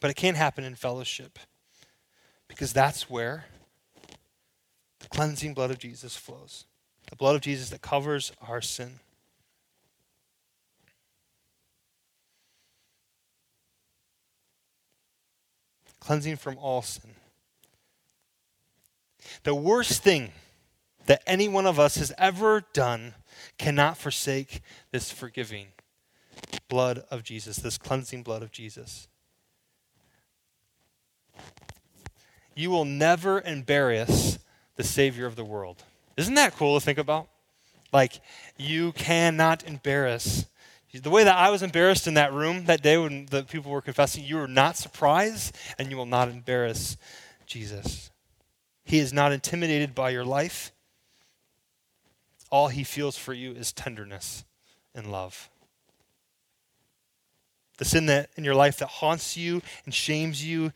But 0.00 0.10
it 0.10 0.14
can 0.14 0.34
happen 0.34 0.64
in 0.64 0.74
fellowship. 0.74 1.38
Because 2.54 2.72
that's 2.72 3.10
where 3.10 3.46
the 5.00 5.08
cleansing 5.08 5.54
blood 5.54 5.72
of 5.72 5.78
Jesus 5.78 6.16
flows. 6.16 6.66
The 7.10 7.16
blood 7.16 7.34
of 7.34 7.40
Jesus 7.40 7.70
that 7.70 7.82
covers 7.82 8.30
our 8.46 8.60
sin. 8.60 9.00
Cleansing 15.98 16.36
from 16.36 16.56
all 16.58 16.82
sin. 16.82 17.10
The 19.42 19.54
worst 19.54 20.04
thing 20.04 20.30
that 21.06 21.24
any 21.26 21.48
one 21.48 21.66
of 21.66 21.80
us 21.80 21.96
has 21.96 22.12
ever 22.18 22.62
done 22.72 23.14
cannot 23.58 23.98
forsake 23.98 24.60
this 24.92 25.10
forgiving 25.10 25.68
blood 26.68 27.02
of 27.10 27.24
Jesus, 27.24 27.56
this 27.56 27.78
cleansing 27.78 28.22
blood 28.22 28.44
of 28.44 28.52
Jesus. 28.52 29.08
You 32.54 32.70
will 32.70 32.84
never 32.84 33.40
embarrass 33.40 34.38
the 34.76 34.84
Savior 34.84 35.26
of 35.26 35.36
the 35.36 35.44
world. 35.44 35.82
Isn't 36.16 36.34
that 36.34 36.56
cool 36.56 36.78
to 36.78 36.84
think 36.84 36.98
about? 36.98 37.28
Like, 37.92 38.20
you 38.56 38.92
cannot 38.92 39.64
embarrass. 39.64 40.46
The 40.92 41.10
way 41.10 41.24
that 41.24 41.36
I 41.36 41.50
was 41.50 41.62
embarrassed 41.62 42.06
in 42.06 42.14
that 42.14 42.32
room 42.32 42.66
that 42.66 42.82
day 42.82 42.96
when 42.96 43.26
the 43.26 43.42
people 43.42 43.70
were 43.70 43.80
confessing, 43.80 44.24
you 44.24 44.36
were 44.36 44.48
not 44.48 44.76
surprised, 44.76 45.56
and 45.78 45.90
you 45.90 45.96
will 45.96 46.06
not 46.06 46.28
embarrass 46.28 46.96
Jesus. 47.46 48.10
He 48.84 48.98
is 48.98 49.12
not 49.12 49.32
intimidated 49.32 49.94
by 49.94 50.10
your 50.10 50.24
life. 50.24 50.72
All 52.50 52.68
he 52.68 52.84
feels 52.84 53.16
for 53.16 53.32
you 53.32 53.52
is 53.52 53.72
tenderness 53.72 54.44
and 54.94 55.10
love. 55.10 55.50
The 57.78 57.84
sin 57.84 58.06
that 58.06 58.30
in 58.36 58.44
your 58.44 58.54
life 58.54 58.78
that 58.78 58.86
haunts 58.86 59.36
you 59.36 59.62
and 59.84 59.92
shames 59.92 60.44
you 60.44 60.72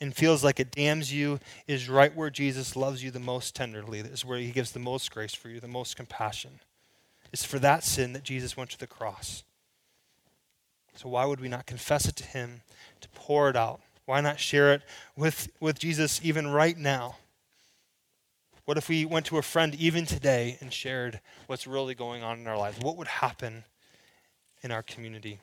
and 0.00 0.14
feels 0.14 0.42
like 0.42 0.58
it 0.58 0.70
damns 0.70 1.12
you 1.12 1.40
is 1.66 1.88
right 1.88 2.14
where 2.14 2.30
Jesus 2.30 2.74
loves 2.74 3.04
you 3.04 3.10
the 3.10 3.20
most 3.20 3.54
tenderly. 3.54 4.00
This 4.02 4.12
is 4.12 4.24
where 4.24 4.38
he 4.38 4.50
gives 4.50 4.72
the 4.72 4.78
most 4.78 5.10
grace 5.10 5.34
for 5.34 5.48
you, 5.48 5.60
the 5.60 5.68
most 5.68 5.96
compassion. 5.96 6.60
It's 7.32 7.44
for 7.44 7.58
that 7.58 7.84
sin 7.84 8.12
that 8.14 8.24
Jesus 8.24 8.56
went 8.56 8.70
to 8.70 8.78
the 8.78 8.86
cross. 8.86 9.44
So 10.96 11.08
why 11.08 11.24
would 11.24 11.40
we 11.40 11.48
not 11.48 11.66
confess 11.66 12.06
it 12.06 12.16
to 12.16 12.24
him, 12.24 12.62
to 13.00 13.08
pour 13.10 13.48
it 13.50 13.56
out? 13.56 13.80
Why 14.06 14.20
not 14.20 14.40
share 14.40 14.72
it 14.72 14.82
with, 15.16 15.50
with 15.60 15.78
Jesus 15.78 16.20
even 16.22 16.48
right 16.48 16.76
now? 16.76 17.16
What 18.64 18.76
if 18.76 18.88
we 18.88 19.04
went 19.04 19.26
to 19.26 19.38
a 19.38 19.42
friend 19.42 19.74
even 19.74 20.06
today 20.06 20.56
and 20.60 20.72
shared 20.72 21.20
what's 21.46 21.66
really 21.66 21.94
going 21.94 22.22
on 22.22 22.38
in 22.38 22.46
our 22.46 22.56
lives? 22.56 22.78
What 22.80 22.96
would 22.96 23.08
happen 23.08 23.64
in 24.62 24.70
our 24.70 24.82
community? 24.82 25.40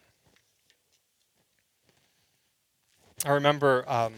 I 3.25 3.31
remember 3.31 3.83
um, 3.87 4.13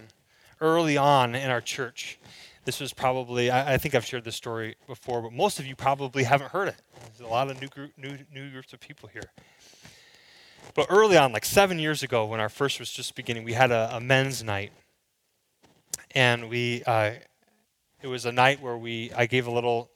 early 0.62 0.98
on 0.98 1.36
in 1.36 1.50
our 1.50 1.62
church. 1.62 2.20
This 2.66 2.80
was 2.80 2.94
probably, 2.94 3.50
I, 3.50 3.76
I, 3.76 3.78
think 3.78 3.96
I've 3.96 4.06
shared 4.06 4.24
this 4.24 4.36
story 4.36 4.76
before, 4.86 5.22
but 5.22 5.34
most 5.34 5.60
of 5.60 5.66
you 5.66 5.76
probably 5.76 6.24
haven't 6.24 6.52
heard 6.52 6.68
it. 6.68 6.82
There's 7.02 7.28
a 7.28 7.32
lot 7.32 7.50
of 7.50 7.60
new, 7.62 7.68
group, 7.68 7.92
new, 7.98 8.18
new 8.34 8.52
groups 8.52 8.74
of 8.74 8.80
people 8.80 9.10
here. 9.10 9.32
But 10.76 10.88
early 10.90 11.18
on, 11.18 11.32
like 11.32 11.46
seven 11.46 11.80
years 11.80 12.04
ago, 12.04 12.26
when 12.26 12.40
our 12.40 12.50
first 12.50 12.80
was 12.80 12.92
just 12.92 13.16
beginning, 13.16 13.44
we 13.44 13.54
had 13.54 13.72
a, 13.72 13.90
a 13.96 14.00
men's 14.00 14.44
night. 14.44 14.72
And 16.12 16.50
we, 16.50 16.84
uh, 16.86 17.14
it 18.02 18.08
was 18.08 18.26
a 18.26 18.32
night 18.32 18.62
where 18.62 18.78
we, 18.78 19.12
I 19.16 19.26
gave 19.26 19.48
a 19.48 19.52
little, 19.52 19.90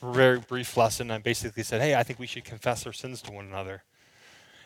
very 0.00 0.38
brief 0.38 0.76
lesson. 0.76 1.10
I 1.10 1.18
basically 1.18 1.62
said, 1.62 1.80
hey, 1.80 1.94
I 1.94 2.02
think 2.02 2.18
we 2.18 2.26
should 2.26 2.44
confess 2.44 2.86
our 2.86 2.92
sins 2.92 3.22
to 3.22 3.32
one 3.32 3.46
another. 3.46 3.82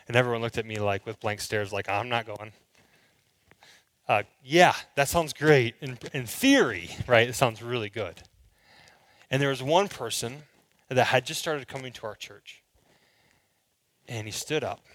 And 0.07 0.15
everyone 0.15 0.41
looked 0.41 0.57
at 0.57 0.65
me 0.65 0.77
like 0.77 1.05
with 1.05 1.19
blank 1.19 1.41
stares, 1.41 1.73
like, 1.73 1.89
I'm 1.89 2.09
not 2.09 2.25
going 2.25 2.51
uh, 4.07 4.23
yeah, 4.43 4.73
that 4.95 5.09
sounds 5.09 5.33
great 5.33 5.75
in, 5.81 5.97
in 6.13 6.25
theory, 6.25 6.89
right? 7.07 7.27
It 7.27 7.35
sounds 7.35 7.61
really 7.61 7.89
good. 7.89 8.21
And 9.29 9.41
there 9.41 9.49
was 9.49 9.61
one 9.61 9.89
person 9.89 10.43
that 10.89 11.05
had 11.05 11.25
just 11.25 11.41
started 11.41 11.67
coming 11.67 11.91
to 11.93 12.05
our 12.05 12.15
church. 12.15 12.63
And 14.07 14.25
he 14.25 14.31
stood 14.31 14.63
up 14.63 14.85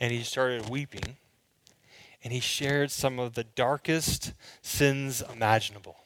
and 0.00 0.12
he 0.12 0.22
started 0.24 0.68
weeping 0.68 1.16
and 2.24 2.32
he 2.32 2.40
shared 2.40 2.90
some 2.90 3.20
of 3.20 3.34
the 3.34 3.44
darkest 3.44 4.32
sins 4.62 5.22
imaginable. 5.32 5.96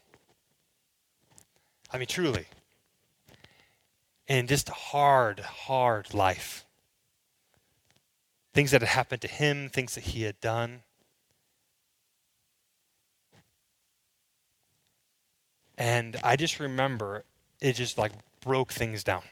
I 1.90 1.96
mean, 1.96 2.06
truly. 2.06 2.46
And 4.28 4.48
just 4.48 4.68
a 4.68 4.72
hard, 4.72 5.40
hard 5.40 6.12
life. 6.12 6.66
Things 8.52 8.70
that 8.72 8.82
had 8.82 8.90
happened 8.90 9.22
to 9.22 9.28
him, 9.28 9.70
things 9.70 9.94
that 9.94 10.04
he 10.04 10.22
had 10.22 10.38
done. 10.40 10.82
And 15.82 16.16
I 16.22 16.36
just 16.36 16.60
remember 16.60 17.24
it 17.60 17.72
just 17.72 17.98
like 17.98 18.12
broke 18.40 18.72
things 18.72 19.02
down. 19.02 19.24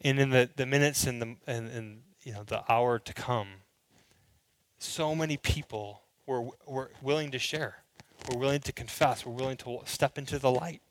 And 0.00 0.18
in 0.18 0.30
the, 0.30 0.50
the 0.56 0.66
minutes 0.66 1.06
and 1.06 1.22
the 1.22 1.36
and, 1.46 1.68
and 1.68 2.02
you 2.24 2.32
know 2.32 2.42
the 2.42 2.64
hour 2.68 2.98
to 2.98 3.14
come, 3.14 3.46
so 4.80 5.14
many 5.14 5.36
people 5.36 6.02
were 6.26 6.48
were 6.66 6.90
willing 7.00 7.30
to 7.30 7.38
share, 7.38 7.84
were 8.28 8.38
willing 8.38 8.58
to 8.62 8.72
confess, 8.72 9.24
were 9.24 9.30
willing 9.30 9.56
to 9.58 9.82
step 9.84 10.18
into 10.18 10.36
the 10.40 10.50
light. 10.50 10.82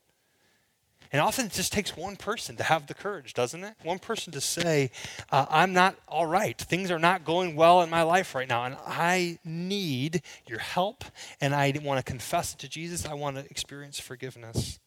And 1.12 1.22
often 1.22 1.48
it 1.48 1.54
just 1.54 1.74
takes 1.74 1.98
one 1.98 2.18
person 2.18 2.56
to 2.58 2.64
have 2.64 2.86
the 2.86 2.94
courage, 2.94 3.34
doesn't 3.34 3.64
it? 3.64 3.74
One 3.84 3.98
person 3.98 4.32
to 4.34 4.42
say, 4.42 4.92
uh, 5.32 5.48
I'm 5.50 5.74
not 5.74 5.96
all 6.08 6.28
right. 6.28 6.56
Things 6.56 6.92
are 6.92 7.00
not 7.00 7.26
going 7.26 7.56
well 7.56 7.82
in 7.82 7.90
my 7.90 8.04
life 8.04 8.36
right 8.36 8.48
now, 8.48 8.66
and 8.66 8.78
I 8.86 9.40
need 9.44 10.22
your 10.46 10.60
help, 10.60 11.04
and 11.42 11.56
I 11.56 11.74
want 11.82 11.98
to 11.98 12.04
confess 12.04 12.54
it 12.54 12.60
to 12.60 12.70
Jesus. 12.70 13.08
I 13.08 13.16
want 13.16 13.38
to 13.38 13.46
experience 13.50 14.00
forgiveness. 14.00 14.80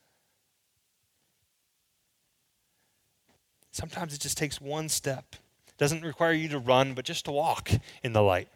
Sometimes 3.72 4.14
it 4.14 4.20
just 4.20 4.36
takes 4.36 4.60
one 4.60 4.88
step. 4.88 5.24
It 5.66 5.78
doesn't 5.78 6.04
require 6.04 6.32
you 6.32 6.48
to 6.50 6.58
run, 6.58 6.94
but 6.94 7.04
just 7.04 7.24
to 7.24 7.32
walk 7.32 7.70
in 8.04 8.12
the 8.12 8.22
light. 8.22 8.48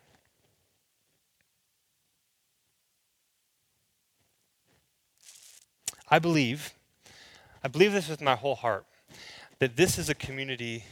I 6.08 6.20
believe, 6.20 6.75
I 7.66 7.68
believe 7.68 7.90
this 7.90 8.08
with 8.08 8.22
my 8.22 8.36
whole 8.36 8.54
heart, 8.54 8.86
that 9.58 9.74
this 9.74 9.98
is 9.98 10.08
a 10.08 10.14
community 10.14 10.84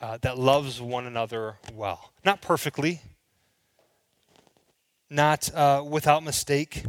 uh, 0.00 0.18
that 0.22 0.36
loves 0.36 0.82
one 0.82 1.06
another 1.06 1.58
well. 1.72 2.10
Not 2.24 2.42
perfectly, 2.42 3.00
not 5.08 5.54
uh, 5.54 5.84
without 5.88 6.24
mistake, 6.24 6.82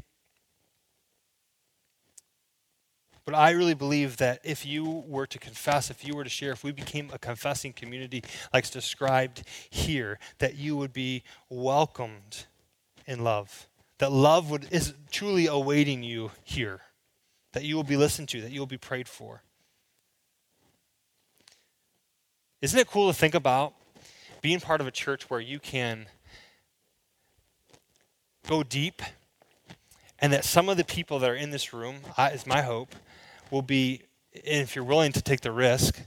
But 3.26 3.36
I 3.36 3.52
really 3.52 3.74
believe 3.74 4.18
that 4.18 4.40
if 4.46 4.66
you 4.66 5.04
were 5.06 5.28
to 5.28 5.38
confess, 5.38 5.92
if 5.92 6.08
you 6.08 6.16
were 6.16 6.24
to 6.24 6.30
share, 6.30 6.54
if 6.54 6.64
we 6.64 6.72
became 6.72 7.10
a 7.12 7.20
confessing 7.20 7.74
community 7.74 8.24
like 8.54 8.72
described 8.72 9.44
here, 9.70 10.18
that 10.40 10.56
you 10.56 10.78
would 10.78 10.94
be 10.94 11.24
welcomed 11.50 12.46
in 13.06 13.26
love. 13.26 13.68
That 13.98 14.14
love 14.14 14.50
would, 14.50 14.72
is 14.72 14.94
truly 15.12 15.46
awaiting 15.46 16.04
you 16.04 16.32
here. 16.46 16.80
That 17.58 17.64
you 17.64 17.76
will 17.76 17.84
be 17.84 17.98
listened 17.98 18.30
to, 18.30 18.42
that 18.42 18.52
you 18.52 18.60
will 18.60 18.68
be 18.68 18.78
prayed 18.78 19.08
for. 19.08 19.42
Isn't 22.62 22.80
it 22.80 22.86
cool 22.86 23.08
to 23.12 23.18
think 23.18 23.34
about 23.34 23.74
being 24.44 24.60
part 24.60 24.80
of 24.80 24.86
a 24.86 24.92
church 24.92 25.28
where 25.28 25.40
you 25.40 25.58
can 25.58 26.06
go 28.48 28.62
deep 28.62 29.02
and 30.20 30.32
that 30.34 30.46
some 30.46 30.70
of 30.70 30.78
the 30.78 30.84
people 30.84 31.18
that 31.18 31.32
are 31.32 31.36
in 31.36 31.50
this 31.50 31.74
room, 31.74 31.96
is 32.32 32.46
my 32.46 32.62
hope, 32.62 32.96
will 33.50 33.64
be, 33.64 34.04
if 34.34 34.76
you're 34.76 34.86
willing 34.86 35.12
to 35.14 35.22
take 35.24 35.42
the 35.42 35.52
risk 35.52 36.02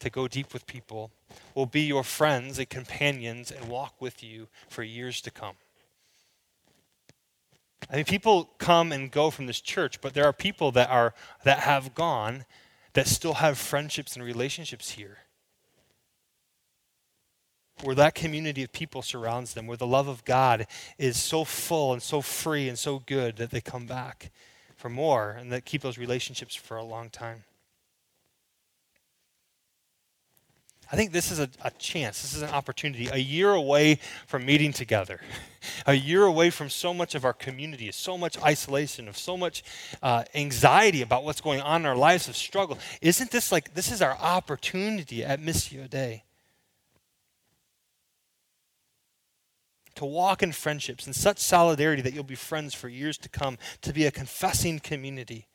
to 0.00 0.10
go 0.10 0.26
deep 0.26 0.52
with 0.52 0.66
people, 0.66 1.12
will 1.54 1.66
be 1.66 1.82
your 1.82 2.02
friends 2.02 2.58
and 2.58 2.68
companions 2.68 3.52
and 3.52 3.68
walk 3.68 3.94
with 4.00 4.24
you 4.24 4.48
for 4.68 4.82
years 4.82 5.20
to 5.20 5.30
come. 5.30 5.54
I 7.90 7.96
mean, 7.96 8.04
people 8.04 8.50
come 8.58 8.92
and 8.92 9.10
go 9.10 9.30
from 9.30 9.46
this 9.46 9.60
church, 9.60 10.00
but 10.00 10.14
there 10.14 10.24
are 10.24 10.32
people 10.32 10.72
that 10.72 10.90
are 10.90 11.14
that 11.44 11.60
have 11.60 11.94
gone 11.94 12.44
that 12.94 13.06
still 13.06 13.34
have 13.34 13.58
friendships 13.58 14.16
and 14.16 14.24
relationships 14.24 14.92
here. 14.92 15.18
Where 17.82 17.94
that 17.94 18.14
community 18.14 18.62
of 18.62 18.72
people 18.72 19.02
surrounds 19.02 19.52
them, 19.52 19.66
where 19.66 19.76
the 19.76 19.86
love 19.86 20.08
of 20.08 20.24
God 20.24 20.66
is 20.98 21.18
so 21.18 21.44
full 21.44 21.92
and 21.92 22.02
so 22.02 22.22
free 22.22 22.68
and 22.68 22.78
so 22.78 23.00
good 23.00 23.36
that 23.36 23.50
they 23.50 23.60
come 23.60 23.86
back 23.86 24.30
for 24.76 24.88
more 24.88 25.30
and 25.30 25.52
that 25.52 25.66
keep 25.66 25.82
those 25.82 25.98
relationships 25.98 26.54
for 26.54 26.76
a 26.76 26.84
long 26.84 27.10
time. 27.10 27.44
I 30.90 30.94
think 30.94 31.12
this 31.12 31.32
is 31.32 31.40
a, 31.40 31.48
a, 31.64 31.70
chance, 31.72 32.22
this 32.22 32.34
is 32.34 32.42
an 32.42 32.50
opportunity, 32.50 33.08
a 33.10 33.18
year 33.18 33.50
away 33.50 33.98
from 34.26 34.46
meeting 34.46 34.72
together, 34.72 35.20
a 35.86 35.94
year 35.94 36.22
away 36.24 36.50
from 36.50 36.70
so 36.70 36.94
much 36.94 37.16
of 37.16 37.24
our 37.24 37.32
community, 37.32 37.90
so 37.90 38.16
much 38.16 38.40
isolation, 38.40 39.08
of 39.08 39.18
so 39.18 39.36
much 39.36 39.64
uh, 40.02 40.22
anxiety 40.34 41.02
about 41.02 41.24
what's 41.24 41.40
going 41.40 41.60
on 41.60 41.82
in 41.82 41.86
our 41.86 41.96
lives 41.96 42.28
of 42.28 42.36
struggle. 42.36 42.78
Isn't 43.02 43.32
this 43.32 43.50
like, 43.50 43.74
this 43.74 43.90
is 43.90 44.00
our 44.00 44.16
opportunity 44.16 45.24
at 45.24 45.40
Missio 45.40 45.90
Dei? 45.90 46.22
to 49.96 50.04
walk 50.04 50.42
in 50.42 50.52
friendships 50.52 51.06
in 51.06 51.12
such 51.12 51.38
solidarity 51.38 52.02
that 52.02 52.12
you'll 52.12 52.22
be 52.22 52.34
friends 52.34 52.74
for 52.74 52.88
years 52.88 53.18
to 53.18 53.28
come, 53.28 53.58
to 53.80 53.92
be 53.92 54.04
a 54.04 54.10
confessing 54.10 54.78
community. 54.78 55.48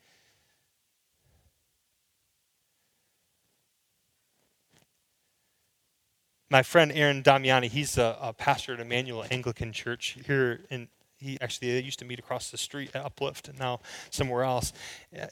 My 6.52 6.62
friend 6.62 6.92
Aaron 6.94 7.22
Damiani, 7.22 7.70
he's 7.70 7.96
a, 7.96 8.18
a 8.20 8.34
pastor 8.34 8.74
at 8.74 8.80
Immanuel 8.80 9.24
Anglican 9.30 9.72
Church 9.72 10.18
here 10.26 10.60
in 10.68 10.88
he 11.16 11.38
actually 11.40 11.72
they 11.72 11.82
used 11.82 11.98
to 12.00 12.04
meet 12.04 12.18
across 12.18 12.50
the 12.50 12.58
street 12.58 12.90
at 12.94 13.06
Uplift 13.06 13.48
and 13.48 13.58
now 13.58 13.80
somewhere 14.10 14.42
else. 14.42 14.74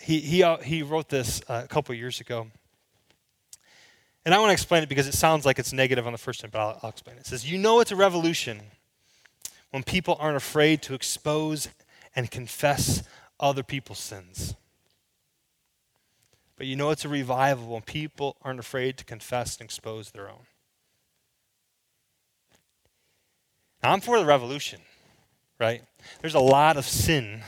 He, 0.00 0.20
he, 0.20 0.42
uh, 0.42 0.56
he 0.58 0.82
wrote 0.82 1.10
this 1.10 1.42
uh, 1.46 1.60
a 1.62 1.68
couple 1.68 1.94
years 1.94 2.20
ago. 2.20 2.46
And 4.24 4.34
I 4.34 4.38
want 4.38 4.48
to 4.48 4.54
explain 4.54 4.82
it 4.82 4.88
because 4.88 5.06
it 5.06 5.12
sounds 5.12 5.44
like 5.44 5.58
it's 5.58 5.74
negative 5.74 6.06
on 6.06 6.12
the 6.12 6.18
first 6.18 6.40
time, 6.40 6.48
but 6.50 6.58
I'll, 6.58 6.80
I'll 6.82 6.90
explain 6.90 7.16
it. 7.16 7.20
It 7.20 7.26
says, 7.26 7.50
You 7.50 7.58
know 7.58 7.80
it's 7.80 7.92
a 7.92 7.96
revolution 7.96 8.62
when 9.72 9.82
people 9.82 10.16
aren't 10.18 10.38
afraid 10.38 10.80
to 10.82 10.94
expose 10.94 11.68
and 12.16 12.30
confess 12.30 13.02
other 13.38 13.62
people's 13.62 13.98
sins. 13.98 14.54
But 16.56 16.66
you 16.66 16.76
know 16.76 16.88
it's 16.88 17.04
a 17.04 17.10
revival 17.10 17.66
when 17.66 17.82
people 17.82 18.38
aren't 18.40 18.60
afraid 18.60 18.96
to 18.96 19.04
confess 19.04 19.58
and 19.58 19.66
expose 19.66 20.12
their 20.12 20.30
own. 20.30 20.46
Now, 23.82 23.92
I'm 23.92 24.00
for 24.00 24.18
the 24.18 24.26
revolution, 24.26 24.80
right? 25.58 25.82
There's 26.20 26.34
a 26.34 26.40
lot 26.40 26.76
of 26.76 26.84
sin 26.84 27.42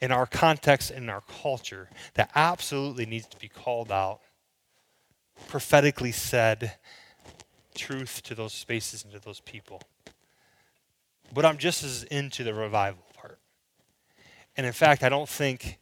in 0.00 0.12
our 0.12 0.26
context 0.26 0.90
and 0.90 1.04
in 1.04 1.10
our 1.10 1.22
culture 1.42 1.88
that 2.14 2.30
absolutely 2.34 3.06
needs 3.06 3.26
to 3.28 3.38
be 3.38 3.48
called 3.48 3.90
out, 3.90 4.20
prophetically 5.48 6.12
said 6.12 6.74
truth 7.74 8.22
to 8.24 8.34
those 8.34 8.52
spaces 8.52 9.02
and 9.02 9.12
to 9.12 9.18
those 9.18 9.40
people. 9.40 9.80
But 11.32 11.46
I'm 11.46 11.56
just 11.56 11.82
as 11.82 12.04
into 12.04 12.44
the 12.44 12.52
revival 12.52 13.04
part. 13.14 13.38
And 14.56 14.66
in 14.66 14.72
fact, 14.72 15.02
I 15.02 15.08
don't 15.08 15.28
think 15.28 15.78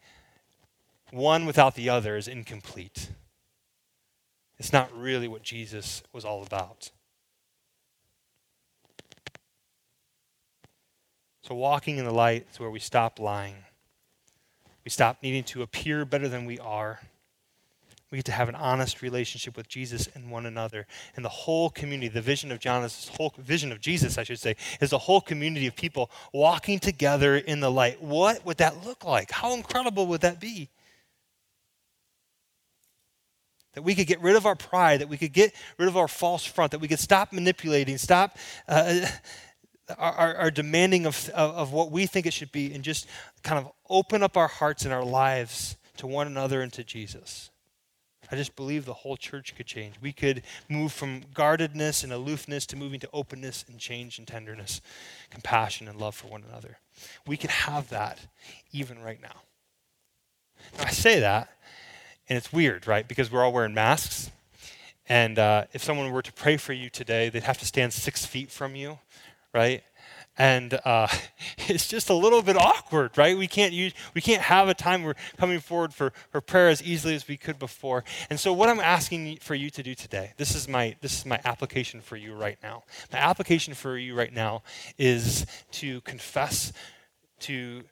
one 1.11 1.45
without 1.45 1.75
the 1.75 1.89
other 1.89 2.15
is 2.15 2.29
incomplete. 2.29 3.09
It's 4.57 4.71
not 4.71 4.95
really 4.95 5.27
what 5.27 5.43
Jesus 5.43 6.03
was 6.13 6.23
all 6.23 6.43
about. 6.43 6.91
So, 11.51 11.55
walking 11.55 11.97
in 11.97 12.05
the 12.05 12.13
light 12.13 12.47
is 12.49 12.61
where 12.61 12.69
we 12.69 12.79
stop 12.79 13.19
lying. 13.19 13.57
We 14.85 14.89
stop 14.89 15.17
needing 15.21 15.43
to 15.43 15.63
appear 15.63 16.05
better 16.05 16.29
than 16.29 16.45
we 16.45 16.57
are. 16.59 17.01
We 18.09 18.19
get 18.19 18.25
to 18.27 18.31
have 18.31 18.47
an 18.47 18.55
honest 18.55 19.01
relationship 19.01 19.57
with 19.57 19.67
Jesus 19.67 20.07
and 20.15 20.31
one 20.31 20.45
another. 20.45 20.87
And 21.17 21.25
the 21.25 21.29
whole 21.29 21.69
community, 21.69 22.07
the 22.07 22.21
vision 22.21 22.53
of 22.53 22.61
John 22.61 22.85
is 22.85 23.11
whole 23.17 23.33
vision 23.37 23.73
of 23.73 23.81
Jesus, 23.81 24.17
I 24.17 24.23
should 24.23 24.39
say, 24.39 24.55
is 24.79 24.93
a 24.93 24.97
whole 24.97 25.19
community 25.19 25.67
of 25.67 25.75
people 25.75 26.09
walking 26.31 26.79
together 26.79 27.35
in 27.35 27.59
the 27.59 27.69
light. 27.69 28.01
What 28.01 28.45
would 28.45 28.59
that 28.59 28.85
look 28.85 29.03
like? 29.03 29.29
How 29.29 29.53
incredible 29.53 30.07
would 30.07 30.21
that 30.21 30.39
be? 30.39 30.69
That 33.73 33.81
we 33.81 33.93
could 33.93 34.07
get 34.07 34.21
rid 34.21 34.37
of 34.37 34.45
our 34.45 34.55
pride, 34.55 35.01
that 35.01 35.09
we 35.09 35.17
could 35.17 35.33
get 35.33 35.53
rid 35.77 35.89
of 35.89 35.97
our 35.97 36.07
false 36.07 36.45
front, 36.45 36.71
that 36.71 36.79
we 36.79 36.87
could 36.87 36.99
stop 36.99 37.33
manipulating, 37.33 37.97
stop 37.97 38.37
uh, 38.69 39.05
our, 39.97 40.35
our, 40.35 40.51
demanding 40.51 41.05
of, 41.05 41.29
of, 41.29 41.55
of 41.55 41.73
what 41.73 41.91
we 41.91 42.05
think 42.05 42.25
it 42.25 42.33
should 42.33 42.51
be, 42.51 42.73
and 42.73 42.83
just 42.83 43.07
kind 43.43 43.57
of 43.57 43.71
open 43.89 44.23
up 44.23 44.37
our 44.37 44.47
hearts 44.47 44.85
and 44.85 44.93
our 44.93 45.03
lives 45.03 45.77
to 45.97 46.07
one 46.07 46.27
another 46.27 46.61
and 46.61 46.71
to 46.73 46.83
Jesus. 46.83 47.51
I 48.31 48.37
just 48.37 48.55
believe 48.55 48.85
the 48.85 48.93
whole 48.93 49.17
church 49.17 49.55
could 49.55 49.65
change. 49.65 49.95
We 49.99 50.13
could 50.13 50.43
move 50.69 50.93
from 50.93 51.23
guardedness 51.33 52.03
and 52.03 52.13
aloofness 52.13 52.65
to 52.67 52.77
moving 52.77 52.99
to 53.01 53.09
openness 53.11 53.65
and 53.67 53.77
change 53.77 54.17
and 54.17 54.27
tenderness, 54.27 54.79
compassion 55.29 55.89
and 55.89 55.99
love 55.99 56.15
for 56.15 56.27
one 56.27 56.43
another. 56.49 56.77
We 57.27 57.35
could 57.35 57.49
have 57.49 57.89
that 57.89 58.19
even 58.71 59.01
right 59.01 59.21
now. 59.21 59.41
now 60.77 60.85
I 60.85 60.91
say 60.91 61.19
that, 61.19 61.49
And 62.29 62.37
it's 62.37 62.53
weird, 62.53 62.87
right? 62.87 63.05
Because 63.05 63.29
we're 63.29 63.43
all 63.43 63.51
wearing 63.51 63.73
masks. 63.73 64.31
And 65.09 65.37
uh, 65.37 65.65
if 65.73 65.83
someone 65.83 66.09
were 66.11 66.21
to 66.21 66.31
pray 66.31 66.55
for 66.55 66.71
you 66.71 66.89
today, 66.89 67.27
they'd 67.27 67.43
have 67.43 67.57
to 67.57 67.65
stand 67.65 67.91
six 67.91 68.25
feet 68.25 68.49
from 68.49 68.75
you, 68.75 68.99
right? 69.53 69.83
and 70.37 70.79
uh, 70.85 71.07
it's 71.67 71.87
just 71.87 72.09
a 72.09 72.13
little 72.13 72.41
bit 72.41 72.57
awkward, 72.57 73.17
right? 73.17 73.37
We 73.37 73.47
can't 73.47 73.73
use, 73.73 73.93
we 74.13 74.21
can't 74.21 74.41
have 74.41 74.69
a 74.69 74.73
time 74.73 75.03
we're 75.03 75.15
coming 75.37 75.59
forward 75.59 75.93
for, 75.93 76.13
for 76.29 76.41
prayer 76.41 76.69
as 76.69 76.81
easily 76.81 77.15
as 77.15 77.27
we 77.27 77.37
could 77.37 77.59
before. 77.59 78.03
And 78.29 78.39
so, 78.39 78.53
what 78.53 78.69
I'm 78.69 78.79
asking 78.79 79.37
for 79.41 79.55
you 79.55 79.69
to 79.71 79.83
do 79.83 79.93
today, 79.95 80.33
this 80.37 80.55
is 80.55 80.67
my 80.67 80.95
this 81.01 81.19
is 81.19 81.25
my 81.25 81.39
application 81.45 82.01
for 82.01 82.15
you 82.15 82.33
right 82.33 82.57
now. 82.63 82.83
My 83.11 83.19
application 83.19 83.73
for 83.73 83.97
you 83.97 84.15
right 84.15 84.33
now 84.33 84.63
is 84.97 85.45
to 85.73 86.01
confess 86.01 86.73
to 87.41 87.83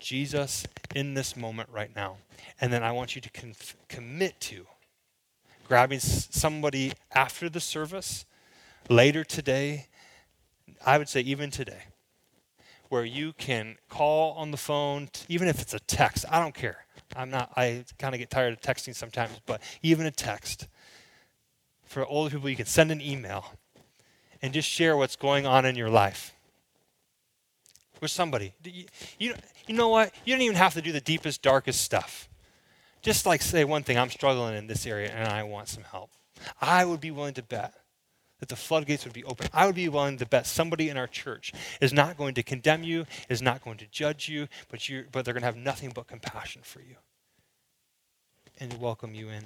Jesus 0.00 0.66
in 0.94 1.14
this 1.14 1.36
moment 1.36 1.68
right 1.72 1.94
now, 1.94 2.16
and 2.60 2.72
then 2.72 2.82
I 2.82 2.92
want 2.92 3.14
you 3.14 3.22
to 3.22 3.30
commit 3.88 4.40
to 4.40 4.66
grabbing 5.66 6.00
somebody 6.00 6.92
after 7.14 7.48
the 7.48 7.60
service 7.60 8.26
later 8.90 9.24
today 9.24 9.86
I 10.84 10.98
would 10.98 11.08
say 11.08 11.20
even 11.20 11.50
today, 11.50 11.82
where 12.88 13.04
you 13.04 13.32
can 13.32 13.76
call 13.88 14.34
on 14.34 14.50
the 14.50 14.56
phone, 14.56 15.08
even 15.28 15.48
if 15.48 15.60
it's 15.60 15.74
a 15.74 15.80
text. 15.80 16.24
I 16.30 16.40
don't 16.40 16.54
care. 16.54 16.84
I'm 17.16 17.30
not, 17.30 17.52
I 17.56 17.84
kind 17.98 18.14
of 18.14 18.18
get 18.18 18.30
tired 18.30 18.52
of 18.52 18.60
texting 18.60 18.94
sometimes, 18.94 19.40
but 19.46 19.60
even 19.82 20.06
a 20.06 20.10
text. 20.10 20.68
For 21.84 22.04
older 22.06 22.30
people, 22.30 22.48
you 22.48 22.56
can 22.56 22.66
send 22.66 22.90
an 22.90 23.00
email 23.00 23.52
and 24.42 24.52
just 24.52 24.68
share 24.68 24.96
what's 24.96 25.16
going 25.16 25.46
on 25.46 25.64
in 25.64 25.76
your 25.76 25.90
life 25.90 26.34
with 28.00 28.10
somebody. 28.10 28.52
You, 28.64 28.84
you, 29.18 29.34
you 29.66 29.74
know 29.74 29.88
what? 29.88 30.12
You 30.24 30.34
don't 30.34 30.42
even 30.42 30.56
have 30.56 30.74
to 30.74 30.82
do 30.82 30.92
the 30.92 31.00
deepest, 31.00 31.42
darkest 31.42 31.80
stuff. 31.80 32.28
Just 33.02 33.26
like 33.26 33.42
say 33.42 33.64
one 33.64 33.82
thing, 33.82 33.98
I'm 33.98 34.10
struggling 34.10 34.56
in 34.56 34.66
this 34.66 34.86
area 34.86 35.10
and 35.10 35.28
I 35.28 35.42
want 35.42 35.68
some 35.68 35.84
help. 35.84 36.10
I 36.60 36.84
would 36.84 37.00
be 37.00 37.10
willing 37.10 37.34
to 37.34 37.42
bet 37.42 37.74
that 38.44 38.50
the 38.50 38.60
floodgates 38.60 39.04
would 39.04 39.14
be 39.14 39.24
open. 39.24 39.48
I 39.54 39.64
would 39.64 39.74
be 39.74 39.88
willing 39.88 40.18
to 40.18 40.26
bet 40.26 40.46
somebody 40.46 40.90
in 40.90 40.98
our 40.98 41.06
church 41.06 41.50
is 41.80 41.94
not 41.94 42.18
going 42.18 42.34
to 42.34 42.42
condemn 42.42 42.82
you, 42.82 43.06
is 43.30 43.40
not 43.40 43.64
going 43.64 43.78
to 43.78 43.86
judge 43.86 44.28
you, 44.28 44.48
but, 44.68 44.86
you 44.86 45.06
but 45.10 45.24
they're 45.24 45.32
going 45.32 45.40
to 45.40 45.46
have 45.46 45.56
nothing 45.56 45.92
but 45.94 46.08
compassion 46.08 46.60
for 46.62 46.80
you 46.80 46.96
and 48.60 48.78
welcome 48.78 49.14
you 49.14 49.30
in. 49.30 49.44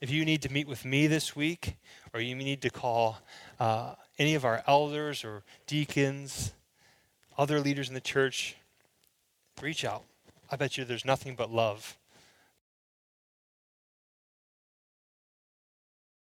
If 0.00 0.12
you 0.12 0.24
need 0.24 0.42
to 0.42 0.52
meet 0.52 0.68
with 0.68 0.84
me 0.84 1.08
this 1.08 1.34
week, 1.34 1.74
or 2.12 2.20
you 2.20 2.36
need 2.36 2.62
to 2.62 2.70
call 2.70 3.18
uh, 3.58 3.94
any 4.16 4.36
of 4.36 4.44
our 4.44 4.62
elders 4.68 5.24
or 5.24 5.42
deacons, 5.66 6.52
other 7.36 7.58
leaders 7.58 7.88
in 7.88 7.94
the 7.94 8.00
church, 8.00 8.54
reach 9.60 9.84
out. 9.84 10.04
I 10.52 10.54
bet 10.54 10.78
you 10.78 10.84
there's 10.84 11.04
nothing 11.04 11.34
but 11.34 11.50
love 11.50 11.96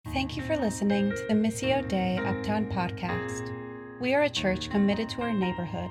Thank 0.08 0.36
you 0.36 0.42
for 0.42 0.56
listening 0.56 1.10
to 1.10 1.26
the 1.28 1.34
Missio 1.34 1.86
Dei 1.88 2.18
Uptown 2.18 2.66
podcast. 2.66 3.50
We 4.00 4.14
are 4.14 4.24
a 4.24 4.28
church 4.28 4.68
committed 4.68 5.08
to 5.10 5.22
our 5.22 5.32
neighborhood, 5.32 5.90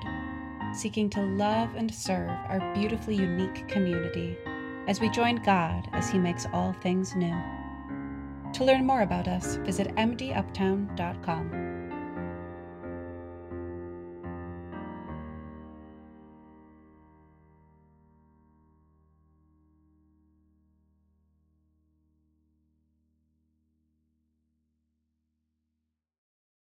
seeking 0.74 1.10
to 1.10 1.22
love 1.22 1.74
and 1.74 1.92
serve 1.92 2.28
our 2.28 2.60
beautifully 2.74 3.16
unique 3.16 3.66
community 3.68 4.36
as 4.86 5.00
we 5.00 5.08
join 5.08 5.36
God 5.36 5.88
as 5.92 6.08
He 6.08 6.18
makes 6.18 6.46
all 6.52 6.72
things 6.74 7.16
new. 7.16 7.34
To 8.52 8.64
learn 8.64 8.86
more 8.86 9.02
about 9.02 9.26
us, 9.26 9.56
visit 9.56 9.88
mduptown.com. 9.96 11.61